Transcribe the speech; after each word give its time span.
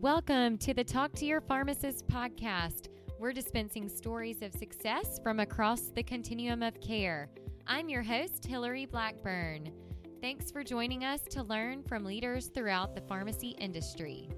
Welcome 0.00 0.56
to 0.60 0.72
the 0.72 0.82
Talk 0.82 1.12
to 1.16 1.26
Your 1.26 1.42
Pharmacist 1.42 2.08
podcast. 2.08 2.88
We're 3.18 3.34
dispensing 3.34 3.86
stories 3.86 4.40
of 4.40 4.54
success 4.54 5.20
from 5.22 5.40
across 5.40 5.90
the 5.94 6.02
continuum 6.02 6.62
of 6.62 6.80
care. 6.80 7.28
I'm 7.66 7.90
your 7.90 8.02
host, 8.02 8.46
Hillary 8.46 8.86
Blackburn. 8.86 9.70
Thanks 10.22 10.50
for 10.50 10.64
joining 10.64 11.04
us 11.04 11.20
to 11.32 11.42
learn 11.42 11.82
from 11.82 12.06
leaders 12.06 12.46
throughout 12.46 12.94
the 12.94 13.02
pharmacy 13.02 13.50
industry. 13.58 14.30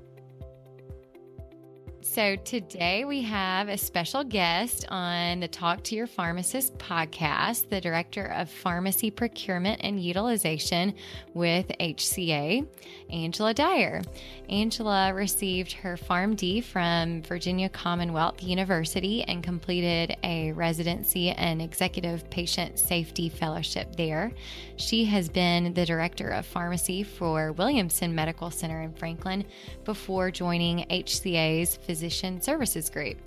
So, 2.04 2.34
today 2.34 3.04
we 3.04 3.22
have 3.22 3.68
a 3.68 3.78
special 3.78 4.24
guest 4.24 4.84
on 4.88 5.38
the 5.38 5.46
Talk 5.46 5.84
to 5.84 5.94
Your 5.94 6.08
Pharmacist 6.08 6.76
podcast, 6.76 7.68
the 7.68 7.80
Director 7.80 8.24
of 8.24 8.50
Pharmacy 8.50 9.08
Procurement 9.12 9.80
and 9.84 10.02
Utilization 10.02 10.94
with 11.32 11.68
HCA, 11.78 12.66
Angela 13.08 13.54
Dyer. 13.54 14.02
Angela 14.48 15.14
received 15.14 15.72
her 15.72 15.96
PharmD 15.96 16.64
from 16.64 17.22
Virginia 17.22 17.68
Commonwealth 17.68 18.42
University 18.42 19.22
and 19.22 19.44
completed 19.44 20.16
a 20.24 20.50
residency 20.52 21.30
and 21.30 21.62
executive 21.62 22.28
patient 22.30 22.80
safety 22.80 23.28
fellowship 23.28 23.94
there. 23.94 24.32
She 24.76 25.04
has 25.04 25.28
been 25.28 25.72
the 25.72 25.86
Director 25.86 26.30
of 26.30 26.46
Pharmacy 26.46 27.04
for 27.04 27.52
Williamson 27.52 28.12
Medical 28.12 28.50
Center 28.50 28.82
in 28.82 28.92
Franklin 28.92 29.44
before 29.84 30.32
joining 30.32 30.78
HCA's 30.88 31.76
Physician 31.92 32.40
Services 32.40 32.88
Group. 32.88 33.18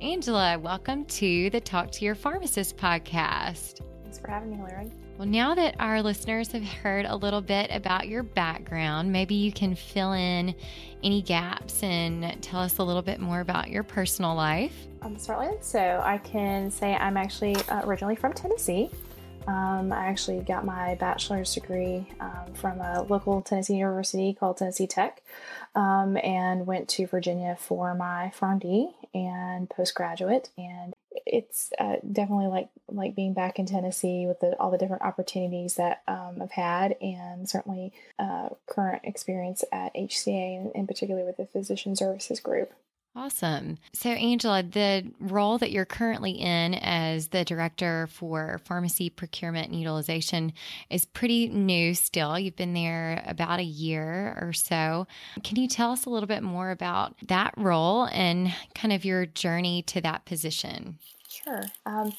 Angela, 0.00 0.58
welcome 0.58 1.04
to 1.04 1.50
the 1.50 1.60
Talk 1.60 1.90
to 1.90 2.06
Your 2.06 2.14
Pharmacist 2.14 2.74
podcast. 2.78 3.82
Thanks 4.02 4.18
for 4.18 4.30
having 4.30 4.50
me, 4.50 4.62
Larry. 4.62 4.90
Well, 5.18 5.28
now 5.28 5.54
that 5.54 5.76
our 5.78 6.00
listeners 6.00 6.50
have 6.52 6.64
heard 6.64 7.04
a 7.04 7.14
little 7.14 7.42
bit 7.42 7.68
about 7.70 8.08
your 8.08 8.22
background, 8.22 9.12
maybe 9.12 9.34
you 9.34 9.52
can 9.52 9.74
fill 9.74 10.14
in 10.14 10.54
any 11.02 11.20
gaps 11.20 11.82
and 11.82 12.42
tell 12.42 12.60
us 12.60 12.78
a 12.78 12.82
little 12.82 13.02
bit 13.02 13.20
more 13.20 13.40
about 13.40 13.68
your 13.68 13.82
personal 13.82 14.34
life. 14.34 14.74
Um, 15.02 15.18
certainly. 15.18 15.58
So 15.60 16.00
I 16.02 16.16
can 16.16 16.70
say 16.70 16.94
I'm 16.94 17.18
actually 17.18 17.56
uh, 17.56 17.82
originally 17.84 18.16
from 18.16 18.32
Tennessee. 18.32 18.88
Um, 19.46 19.92
I 19.92 20.06
actually 20.06 20.40
got 20.40 20.64
my 20.64 20.94
bachelor's 20.94 21.52
degree 21.52 22.08
um, 22.20 22.54
from 22.54 22.80
a 22.80 23.02
local 23.02 23.42
Tennessee 23.42 23.74
university 23.74 24.32
called 24.32 24.56
Tennessee 24.56 24.86
Tech 24.86 25.22
um, 25.74 26.16
and 26.22 26.66
went 26.66 26.88
to 26.90 27.06
Virginia 27.06 27.56
for 27.58 27.94
my 27.94 28.32
PharmD 28.38 28.92
and 29.12 29.68
postgraduate. 29.68 30.50
And 30.56 30.94
it's 31.26 31.72
uh, 31.78 31.96
definitely 32.10 32.46
like 32.46 32.68
like 32.88 33.14
being 33.14 33.34
back 33.34 33.58
in 33.58 33.66
Tennessee 33.66 34.26
with 34.26 34.40
the, 34.40 34.56
all 34.58 34.70
the 34.70 34.78
different 34.78 35.02
opportunities 35.02 35.74
that 35.76 36.02
um, 36.06 36.38
I've 36.42 36.52
had, 36.52 36.96
and 37.00 37.48
certainly 37.48 37.92
uh, 38.18 38.50
current 38.66 39.02
experience 39.04 39.64
at 39.72 39.94
HCA, 39.94 40.60
and, 40.60 40.72
in 40.74 40.86
particular 40.86 41.24
with 41.24 41.36
the 41.36 41.46
Physician 41.46 41.96
Services 41.96 42.40
Group. 42.40 42.72
Awesome. 43.16 43.78
So, 43.92 44.10
Angela, 44.10 44.64
the 44.64 45.08
role 45.20 45.56
that 45.58 45.70
you're 45.70 45.84
currently 45.84 46.32
in 46.32 46.74
as 46.74 47.28
the 47.28 47.44
director 47.44 48.08
for 48.10 48.60
pharmacy 48.64 49.08
procurement 49.08 49.68
and 49.68 49.78
utilization 49.78 50.52
is 50.90 51.04
pretty 51.04 51.48
new 51.48 51.94
still. 51.94 52.36
You've 52.36 52.56
been 52.56 52.74
there 52.74 53.22
about 53.24 53.60
a 53.60 53.64
year 53.64 54.36
or 54.40 54.52
so. 54.52 55.06
Can 55.44 55.56
you 55.56 55.68
tell 55.68 55.92
us 55.92 56.06
a 56.06 56.10
little 56.10 56.26
bit 56.26 56.42
more 56.42 56.72
about 56.72 57.14
that 57.28 57.54
role 57.56 58.06
and 58.06 58.52
kind 58.74 58.92
of 58.92 59.04
your 59.04 59.26
journey 59.26 59.82
to 59.82 60.00
that 60.00 60.24
position? 60.24 60.98
Sure. 61.28 61.62
Um, 61.86 62.12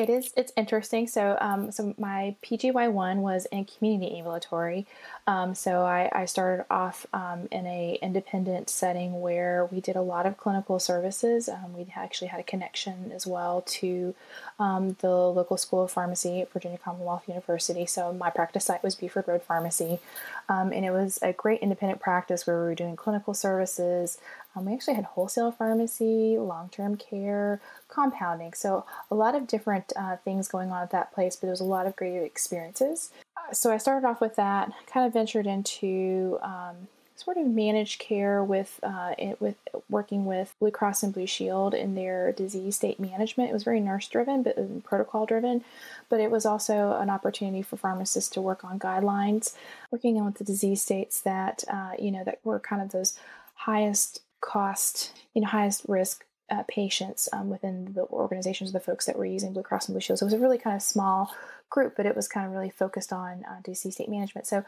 it 0.00 0.08
is. 0.08 0.32
It's 0.36 0.52
interesting. 0.56 1.06
So, 1.06 1.36
um, 1.40 1.70
so 1.70 1.94
my 1.98 2.34
PGY 2.42 2.90
one 2.90 3.20
was 3.20 3.46
in 3.46 3.66
community 3.66 4.16
ambulatory. 4.16 4.86
Um, 5.26 5.54
so 5.54 5.82
I, 5.84 6.10
I, 6.12 6.24
started 6.24 6.64
off 6.70 7.06
um, 7.12 7.46
in 7.52 7.66
a 7.66 7.98
independent 8.02 8.68
setting 8.70 9.20
where 9.20 9.66
we 9.66 9.80
did 9.80 9.94
a 9.94 10.00
lot 10.00 10.26
of 10.26 10.36
clinical 10.38 10.78
services. 10.78 11.48
Um, 11.48 11.74
we 11.76 11.86
actually 11.94 12.28
had 12.28 12.40
a 12.40 12.42
connection 12.42 13.12
as 13.14 13.26
well 13.26 13.62
to 13.66 14.14
um, 14.58 14.96
the 15.00 15.10
local 15.10 15.56
school 15.56 15.84
of 15.84 15.90
pharmacy 15.90 16.40
at 16.40 16.52
Virginia 16.52 16.78
Commonwealth 16.78 17.28
University. 17.28 17.86
So 17.86 18.12
my 18.12 18.30
practice 18.30 18.64
site 18.64 18.82
was 18.82 18.94
Buford 18.94 19.28
Road 19.28 19.42
Pharmacy, 19.42 20.00
um, 20.48 20.72
and 20.72 20.84
it 20.84 20.90
was 20.90 21.18
a 21.22 21.32
great 21.32 21.60
independent 21.60 22.00
practice 22.00 22.46
where 22.46 22.56
we 22.56 22.64
were 22.64 22.74
doing 22.74 22.96
clinical 22.96 23.34
services. 23.34 24.18
We 24.66 24.74
actually 24.74 24.94
had 24.94 25.04
wholesale 25.04 25.52
pharmacy, 25.52 26.36
long-term 26.38 26.96
care, 26.96 27.60
compounding. 27.88 28.52
So 28.54 28.84
a 29.10 29.14
lot 29.14 29.34
of 29.34 29.46
different 29.46 29.92
uh, 29.96 30.16
things 30.16 30.48
going 30.48 30.70
on 30.70 30.82
at 30.82 30.90
that 30.90 31.12
place, 31.12 31.36
but 31.36 31.42
there 31.42 31.50
was 31.50 31.60
a 31.60 31.64
lot 31.64 31.86
of 31.86 31.96
great 31.96 32.22
experiences. 32.22 33.10
Uh, 33.36 33.52
so 33.52 33.72
I 33.72 33.78
started 33.78 34.06
off 34.06 34.20
with 34.20 34.36
that, 34.36 34.70
kind 34.86 35.06
of 35.06 35.12
ventured 35.12 35.46
into 35.46 36.38
um, 36.42 36.88
sort 37.20 37.36
of 37.36 37.46
managed 37.46 37.98
care 37.98 38.42
with 38.42 38.80
uh, 38.82 39.14
it, 39.18 39.40
with 39.40 39.56
working 39.88 40.24
with 40.24 40.54
Blue 40.58 40.70
Cross 40.70 41.02
and 41.02 41.12
Blue 41.12 41.26
Shield 41.26 41.74
in 41.74 41.94
their 41.94 42.32
disease 42.32 42.76
state 42.76 42.98
management. 42.98 43.50
It 43.50 43.52
was 43.52 43.62
very 43.62 43.80
nurse 43.80 44.08
driven, 44.08 44.42
but 44.42 44.84
protocol 44.84 45.26
driven. 45.26 45.62
But 46.08 46.20
it 46.20 46.30
was 46.30 46.46
also 46.46 46.98
an 46.98 47.10
opportunity 47.10 47.62
for 47.62 47.76
pharmacists 47.76 48.30
to 48.30 48.40
work 48.40 48.64
on 48.64 48.78
guidelines, 48.78 49.54
working 49.90 50.18
on 50.18 50.24
with 50.24 50.36
the 50.36 50.44
disease 50.44 50.82
states 50.82 51.20
that 51.20 51.62
uh, 51.68 51.92
you 51.98 52.10
know 52.10 52.24
that 52.24 52.38
were 52.42 52.58
kind 52.58 52.82
of 52.82 52.90
those 52.90 53.18
highest 53.54 54.22
cost, 54.40 55.12
you 55.34 55.42
know, 55.42 55.48
highest 55.48 55.84
risk 55.88 56.24
uh, 56.50 56.64
patients 56.68 57.28
um, 57.32 57.48
within 57.48 57.92
the 57.94 58.04
organizations, 58.06 58.70
of 58.70 58.74
the 58.74 58.80
folks 58.80 59.06
that 59.06 59.16
were 59.16 59.24
using 59.24 59.52
Blue 59.52 59.62
Cross 59.62 59.88
and 59.88 59.94
Blue 59.94 60.00
Shield. 60.00 60.18
So 60.18 60.24
it 60.24 60.28
was 60.28 60.34
a 60.34 60.38
really 60.38 60.58
kind 60.58 60.76
of 60.76 60.82
small 60.82 61.34
group, 61.68 61.94
but 61.96 62.06
it 62.06 62.16
was 62.16 62.26
kind 62.28 62.46
of 62.46 62.52
really 62.52 62.70
focused 62.70 63.12
on 63.12 63.44
uh, 63.48 63.60
disease 63.62 63.94
state 63.94 64.08
management. 64.08 64.46
So 64.46 64.64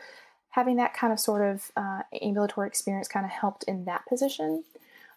having 0.50 0.76
that 0.76 0.94
kind 0.94 1.12
of 1.12 1.18
sort 1.18 1.42
of 1.42 1.72
uh, 1.76 2.02
ambulatory 2.22 2.68
experience 2.68 3.08
kind 3.08 3.26
of 3.26 3.32
helped 3.32 3.64
in 3.64 3.84
that 3.86 4.06
position. 4.06 4.64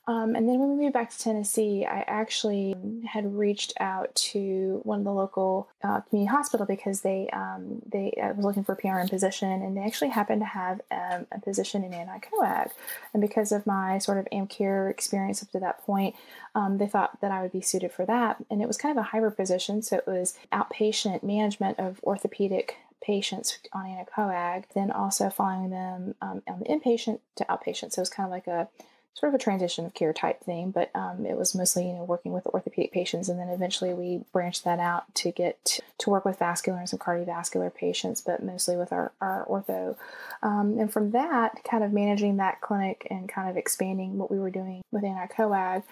Um, 0.07 0.35
and 0.35 0.47
then 0.47 0.59
when 0.59 0.77
we 0.77 0.83
moved 0.83 0.93
back 0.93 1.09
to 1.09 1.19
Tennessee, 1.19 1.83
I 1.83 2.03
actually 2.07 2.75
had 3.07 3.35
reached 3.35 3.73
out 3.79 4.13
to 4.15 4.81
one 4.83 4.99
of 4.99 5.03
the 5.03 5.11
local 5.11 5.67
uh, 5.83 6.01
community 6.01 6.31
hospital 6.31 6.67
because 6.67 7.01
they 7.01 7.27
um, 7.33 7.81
they 7.91 8.15
I 8.21 8.31
was 8.33 8.45
looking 8.45 8.63
for 8.63 8.73
a 8.73 8.77
PRN 8.77 9.09
position, 9.09 9.49
and 9.49 9.75
they 9.75 9.81
actually 9.81 10.09
happened 10.09 10.41
to 10.41 10.45
have 10.45 10.81
um, 10.91 11.25
a 11.31 11.39
position 11.39 11.83
in 11.83 11.91
anti-coag. 11.91 12.69
And 13.13 13.21
because 13.21 13.51
of 13.51 13.65
my 13.65 13.97
sort 13.97 14.19
of 14.19 14.27
AmCare 14.31 14.91
experience 14.91 15.41
up 15.41 15.49
to 15.51 15.59
that 15.59 15.83
point, 15.83 16.15
um, 16.53 16.77
they 16.77 16.87
thought 16.87 17.19
that 17.21 17.31
I 17.31 17.41
would 17.41 17.51
be 17.51 17.61
suited 17.61 17.91
for 17.91 18.05
that. 18.05 18.37
And 18.51 18.61
it 18.61 18.67
was 18.67 18.77
kind 18.77 18.95
of 18.95 19.01
a 19.03 19.07
hybrid 19.07 19.35
position, 19.35 19.81
so 19.81 19.97
it 19.97 20.05
was 20.05 20.37
outpatient 20.51 21.23
management 21.23 21.79
of 21.79 21.99
orthopedic 22.03 22.77
patients 23.01 23.57
on 23.73 23.87
anti-coag, 23.87 24.65
then 24.75 24.91
also 24.91 25.29
following 25.31 25.71
them 25.71 26.13
um, 26.21 26.43
on 26.47 26.59
the 26.59 26.65
inpatient 26.65 27.19
to 27.37 27.45
outpatient. 27.45 27.91
So 27.91 27.99
it 27.99 28.03
was 28.03 28.09
kind 28.09 28.27
of 28.27 28.31
like 28.31 28.47
a 28.47 28.67
sort 29.15 29.33
of 29.33 29.39
a 29.39 29.43
transition 29.43 29.85
of 29.85 29.93
care 29.93 30.11
type 30.13 30.43
thing, 30.43 30.71
but 30.71 30.91
um, 30.93 31.25
it 31.25 31.37
was 31.37 31.55
mostly 31.55 31.87
you 31.87 31.93
know 31.93 32.03
working 32.03 32.33
with 32.33 32.45
orthopedic 32.47 32.91
patients, 32.91 33.29
and 33.29 33.39
then 33.39 33.47
eventually 33.47 33.93
we 33.93 34.21
branched 34.31 34.65
that 34.65 34.77
out 34.77 35.13
to 35.15 35.31
get 35.31 35.79
to 35.97 36.09
work 36.09 36.25
with 36.25 36.37
vascular 36.37 36.77
and 36.77 36.89
some 36.89 36.99
cardiovascular 36.99 37.73
patients, 37.73 38.21
but 38.21 38.43
mostly 38.43 38.75
with 38.75 38.91
our 38.91 39.13
our 39.21 39.45
ortho. 39.49 39.95
Um, 40.43 40.77
and 40.77 40.91
from 40.91 41.11
that, 41.11 41.63
kind 41.63 41.83
of 41.83 41.93
managing 41.93 42.37
that 42.37 42.61
clinic 42.61 43.07
and 43.09 43.27
kind 43.27 43.49
of 43.49 43.57
expanding 43.57 44.17
what 44.17 44.29
we 44.29 44.37
were 44.37 44.51
doing 44.51 44.83
with 44.91 45.03
our 45.05 45.27
coag. 45.27 45.83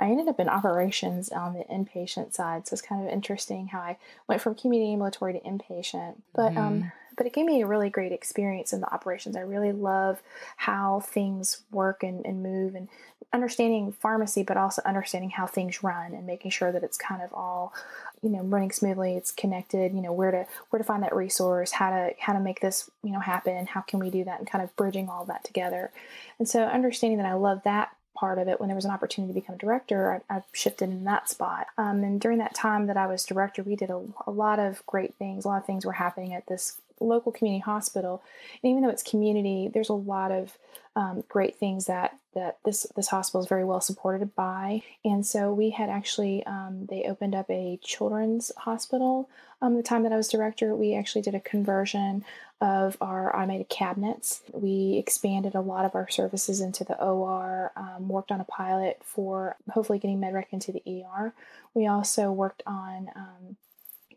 I 0.00 0.06
ended 0.06 0.28
up 0.28 0.38
in 0.38 0.48
operations 0.48 1.28
on 1.30 1.54
the 1.54 1.64
inpatient 1.64 2.32
side, 2.32 2.68
so 2.68 2.74
it's 2.74 2.82
kind 2.82 3.04
of 3.04 3.12
interesting 3.12 3.66
how 3.66 3.80
I 3.80 3.96
went 4.28 4.40
from 4.40 4.54
community 4.54 4.92
ambulatory 4.92 5.32
to 5.32 5.40
inpatient. 5.40 6.14
But 6.32 6.56
um, 6.56 6.92
but 7.18 7.26
it 7.26 7.34
gave 7.34 7.44
me 7.44 7.60
a 7.60 7.66
really 7.66 7.90
great 7.90 8.12
experience 8.12 8.72
in 8.72 8.80
the 8.80 8.94
operations. 8.94 9.36
I 9.36 9.40
really 9.40 9.72
love 9.72 10.22
how 10.56 11.00
things 11.00 11.64
work 11.72 12.04
and, 12.04 12.24
and 12.24 12.42
move 12.42 12.76
and 12.76 12.88
understanding 13.32 13.92
pharmacy, 13.92 14.44
but 14.44 14.56
also 14.56 14.80
understanding 14.86 15.30
how 15.30 15.46
things 15.46 15.82
run 15.82 16.14
and 16.14 16.26
making 16.26 16.52
sure 16.52 16.70
that 16.70 16.84
it's 16.84 16.96
kind 16.96 17.20
of 17.20 17.34
all, 17.34 17.74
you 18.22 18.30
know, 18.30 18.42
running 18.42 18.70
smoothly. 18.70 19.16
It's 19.16 19.32
connected. 19.32 19.92
You 19.92 20.00
know, 20.00 20.12
where 20.12 20.30
to 20.30 20.46
where 20.70 20.78
to 20.78 20.84
find 20.84 21.02
that 21.02 21.14
resource, 21.14 21.72
how 21.72 21.90
to 21.90 22.12
how 22.20 22.32
to 22.32 22.40
make 22.40 22.60
this 22.60 22.88
you 23.02 23.10
know 23.10 23.20
happen, 23.20 23.66
how 23.66 23.80
can 23.80 23.98
we 23.98 24.10
do 24.10 24.22
that, 24.24 24.38
and 24.38 24.48
kind 24.48 24.62
of 24.62 24.74
bridging 24.76 25.08
all 25.08 25.24
that 25.24 25.42
together. 25.42 25.90
And 26.38 26.48
so 26.48 26.62
understanding 26.62 27.18
that 27.18 27.26
I 27.26 27.34
love 27.34 27.62
that 27.64 27.90
part 28.18 28.38
of 28.38 28.48
it 28.48 28.58
when 28.58 28.68
there 28.68 28.76
was 28.76 28.84
an 28.84 28.90
opportunity 28.90 29.32
to 29.32 29.40
become 29.40 29.54
a 29.54 29.58
director 29.58 30.22
I, 30.30 30.36
I 30.36 30.42
shifted 30.52 30.90
in 30.90 31.04
that 31.04 31.28
spot 31.28 31.66
um, 31.76 32.02
and 32.02 32.20
during 32.20 32.38
that 32.38 32.54
time 32.54 32.86
that 32.86 32.96
i 32.96 33.06
was 33.06 33.24
director 33.24 33.62
we 33.62 33.76
did 33.76 33.90
a, 33.90 34.02
a, 34.26 34.30
lot 34.30 34.58
of 34.58 34.84
great 34.86 35.14
things 35.14 35.44
a 35.44 35.48
lot 35.48 35.60
of 35.60 35.66
things 35.66 35.84
were 35.84 35.92
happening 35.92 36.34
at 36.34 36.46
this 36.46 36.80
local 37.00 37.32
community 37.32 37.60
hospital, 37.60 38.22
and 38.62 38.70
even 38.70 38.82
though 38.82 38.90
it's 38.90 39.02
community, 39.02 39.70
there's 39.72 39.88
a 39.88 39.94
lot 39.94 40.30
of 40.30 40.58
um, 40.96 41.24
great 41.28 41.56
things 41.56 41.86
that 41.86 42.18
that 42.34 42.58
this 42.64 42.86
this 42.96 43.08
hospital 43.08 43.40
is 43.40 43.48
very 43.48 43.64
well 43.64 43.80
supported 43.80 44.34
by. 44.34 44.82
And 45.04 45.24
so 45.24 45.52
we 45.52 45.70
had 45.70 45.88
actually 45.88 46.44
um, 46.44 46.86
they 46.88 47.04
opened 47.04 47.34
up 47.34 47.50
a 47.50 47.78
children's 47.82 48.52
hospital. 48.56 49.28
Um, 49.60 49.76
the 49.76 49.82
time 49.82 50.04
that 50.04 50.12
I 50.12 50.16
was 50.16 50.28
director, 50.28 50.74
we 50.74 50.94
actually 50.94 51.22
did 51.22 51.34
a 51.34 51.40
conversion 51.40 52.24
of 52.60 52.96
our 53.00 53.34
automated 53.34 53.68
cabinets. 53.68 54.42
We 54.52 54.96
expanded 54.98 55.54
a 55.54 55.60
lot 55.60 55.84
of 55.84 55.94
our 55.94 56.08
services 56.08 56.60
into 56.60 56.84
the 56.84 57.00
OR. 57.00 57.72
Um, 57.76 58.08
worked 58.08 58.30
on 58.30 58.40
a 58.40 58.44
pilot 58.44 59.00
for 59.04 59.56
hopefully 59.70 59.98
getting 59.98 60.20
MedRec 60.20 60.46
into 60.52 60.72
the 60.72 60.82
ER. 60.86 61.34
We 61.74 61.86
also 61.86 62.30
worked 62.30 62.62
on 62.66 63.10
um, 63.16 63.56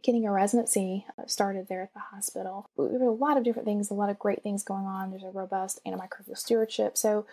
getting 0.03 0.25
a 0.25 0.31
residency 0.31 1.05
started 1.27 1.67
there 1.67 1.83
at 1.83 1.93
the 1.93 1.99
hospital. 1.99 2.69
We 2.75 2.85
were 2.85 3.05
a 3.05 3.11
lot 3.11 3.37
of 3.37 3.43
different 3.43 3.67
things, 3.67 3.89
a 3.89 3.95
lot 3.95 4.09
of 4.09 4.19
great 4.19 4.41
things 4.43 4.63
going 4.63 4.85
on. 4.85 5.11
There's 5.11 5.23
a 5.23 5.29
robust 5.29 5.79
antimicrobial 5.85 6.37
stewardship. 6.37 6.97
So 6.97 7.25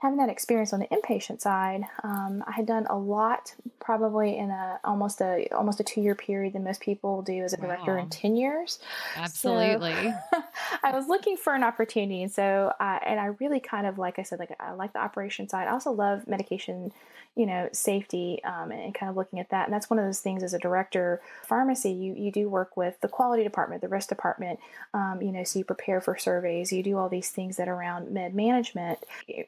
having 0.00 0.18
that 0.18 0.30
experience 0.30 0.72
on 0.72 0.80
the 0.80 0.86
inpatient 0.86 1.40
side, 1.40 1.84
um, 2.02 2.42
I 2.46 2.52
had 2.52 2.66
done 2.66 2.86
a 2.88 2.96
lot, 2.96 3.54
probably 3.80 4.36
in 4.36 4.50
a 4.50 4.80
almost 4.82 5.20
a 5.20 5.46
almost 5.52 5.78
a 5.78 5.84
two 5.84 6.00
year 6.00 6.14
period 6.14 6.54
than 6.54 6.64
most 6.64 6.80
people 6.80 7.22
do 7.22 7.44
as 7.44 7.52
a 7.52 7.58
director 7.58 7.96
wow. 7.96 8.02
in 8.02 8.08
ten 8.08 8.34
years. 8.34 8.78
Absolutely. 9.16 9.92
So, 9.92 10.42
I 10.82 10.92
was 10.92 11.06
looking 11.06 11.36
for 11.36 11.54
an 11.54 11.62
opportunity, 11.62 12.22
and 12.22 12.32
so 12.32 12.72
uh, 12.80 12.98
and 13.04 13.20
I 13.20 13.26
really 13.40 13.60
kind 13.60 13.86
of 13.86 13.98
like 13.98 14.18
I 14.18 14.22
said, 14.22 14.38
like 14.38 14.56
I 14.58 14.72
like 14.72 14.94
the 14.94 15.00
operation 15.00 15.48
side. 15.48 15.68
I 15.68 15.72
also 15.72 15.92
love 15.92 16.26
medication 16.26 16.92
you 17.36 17.46
know 17.46 17.68
safety 17.72 18.42
um, 18.44 18.72
and 18.72 18.94
kind 18.94 19.08
of 19.08 19.16
looking 19.16 19.38
at 19.38 19.48
that 19.50 19.64
and 19.66 19.72
that's 19.72 19.88
one 19.88 19.98
of 19.98 20.04
those 20.04 20.20
things 20.20 20.42
as 20.42 20.52
a 20.52 20.58
director 20.58 21.20
pharmacy 21.44 21.92
you 21.92 22.14
you 22.14 22.32
do 22.32 22.48
work 22.48 22.76
with 22.76 23.00
the 23.00 23.08
quality 23.08 23.44
department 23.44 23.80
the 23.80 23.88
risk 23.88 24.08
department 24.08 24.58
um, 24.94 25.22
you 25.22 25.30
know 25.30 25.44
so 25.44 25.58
you 25.58 25.64
prepare 25.64 26.00
for 26.00 26.18
surveys 26.18 26.72
you 26.72 26.82
do 26.82 26.98
all 26.98 27.08
these 27.08 27.30
things 27.30 27.56
that 27.56 27.68
around 27.68 28.10
med 28.10 28.34
management 28.34 28.98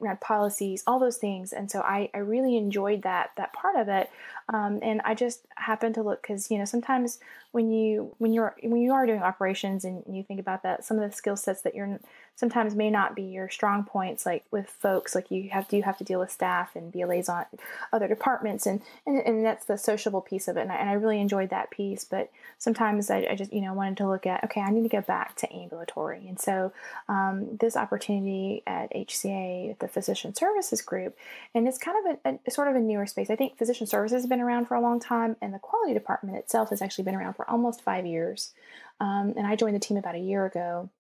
around 0.00 0.20
policies 0.43 0.83
all 0.87 0.99
those 0.99 1.19
things. 1.19 1.53
And 1.53 1.71
so 1.71 1.81
i, 1.81 2.11
I 2.12 2.19
really 2.19 2.56
enjoyed 2.56 3.03
that 3.03 3.31
that 3.37 3.53
part 3.53 3.77
of 3.77 3.89
it. 3.89 4.11
Um, 4.49 4.81
and 4.83 5.00
i 5.05 5.15
just 5.15 5.47
happened 5.55 5.94
to 5.94 6.03
look 6.03 6.23
because 6.23 6.50
you 6.50 6.59
know 6.59 6.65
sometimes 6.65 7.21
when 7.52 7.70
you 7.70 8.14
when 8.19 8.32
you're 8.32 8.56
when 8.62 8.81
you 8.81 8.93
are 8.93 9.06
doing 9.06 9.22
operations 9.22 9.84
and 9.84 10.02
you 10.10 10.22
think 10.22 10.40
about 10.40 10.62
that 10.62 10.84
some 10.84 10.99
of 10.99 11.08
the 11.08 11.14
skill 11.14 11.37
sets 11.37 11.62
that 11.62 11.75
you're 11.75 12.00
sometimes 12.34 12.75
may 12.75 12.90
not 12.90 13.14
be 13.14 13.22
your 13.22 13.49
strong 13.49 13.84
points 13.84 14.25
like 14.25 14.44
with 14.50 14.69
folks 14.69 15.14
like 15.14 15.31
you 15.31 15.50
have 15.50 15.69
to 15.69 15.76
you 15.76 15.82
have 15.82 15.99
to 15.99 16.04
deal 16.04 16.19
with 16.19 16.31
staff 16.31 16.75
and 16.75 16.90
be 16.90 17.02
a 17.02 17.06
liaison 17.06 17.44
other 17.93 18.08
departments 18.08 18.66
and 18.66 18.81
and, 19.06 19.19
and 19.19 19.44
that's 19.44 19.66
the 19.66 19.76
sociable 19.76 20.22
piece 20.22 20.49
of 20.49 20.56
it. 20.56 20.62
And 20.62 20.72
I, 20.72 20.76
and 20.76 20.88
I 20.88 20.94
really 20.94 21.20
enjoyed 21.20 21.50
that 21.50 21.70
piece 21.70 22.04
but 22.04 22.31
sometimes 22.58 23.10
I, 23.10 23.26
I, 23.31 23.34
just 23.34 23.52
you 23.52 23.60
know 23.60 23.75
wanted 23.75 23.98
to 23.98 24.08
look 24.08 24.26
at 24.26 24.43
okay 24.44 24.62
I 24.62 24.70
need 24.70 24.82
to 24.82 24.88
go 24.88 25.02
back 25.02 25.37
to 25.37 25.52
ambulatory. 25.55 26.26
And 26.26 26.40
so 26.40 26.72
um, 27.08 27.58
this 27.60 27.76
opportunity 27.76 28.62
at 28.66 28.93
HCA 28.93 29.78
the 29.78 29.88
physician 29.88 30.34
services 30.34 30.81
group 30.81 31.16
and 31.55 31.69
it's 31.69 31.78
kind 31.78 31.98
of 31.98 32.19
a, 32.25 32.38
a, 32.46 32.50
sort 32.50 32.69
of 32.69 32.76
a 32.76 32.81
newer 32.81 33.06
space. 33.06 33.28
I 33.28 33.37
think 33.37 33.58
physician 33.58 33.87
services 33.87 34.22
has 34.22 34.26
been 34.26 34.40
around 34.40 34.66
for 34.66 34.75
a 34.75 34.81
long 34.81 35.00
time 35.00 35.37
and 35.43 35.52
the 35.52 35.58
quality 35.58 35.93
department 35.93 36.38
itself 36.38 36.70
has 36.70 36.81
actually 36.81 37.05
been 37.05 37.14
around 37.14 37.34
for 37.34 37.42
almost 37.49 37.83
five 37.83 38.06
years. 38.06 38.53
Um, 39.00 39.35
and 39.37 39.47
I 39.47 39.56
joined 39.56 39.75
the 39.75 39.81
team 39.81 39.97
about 39.97 40.15
a 40.15 40.21
year 40.21 40.47
ago 40.47 40.91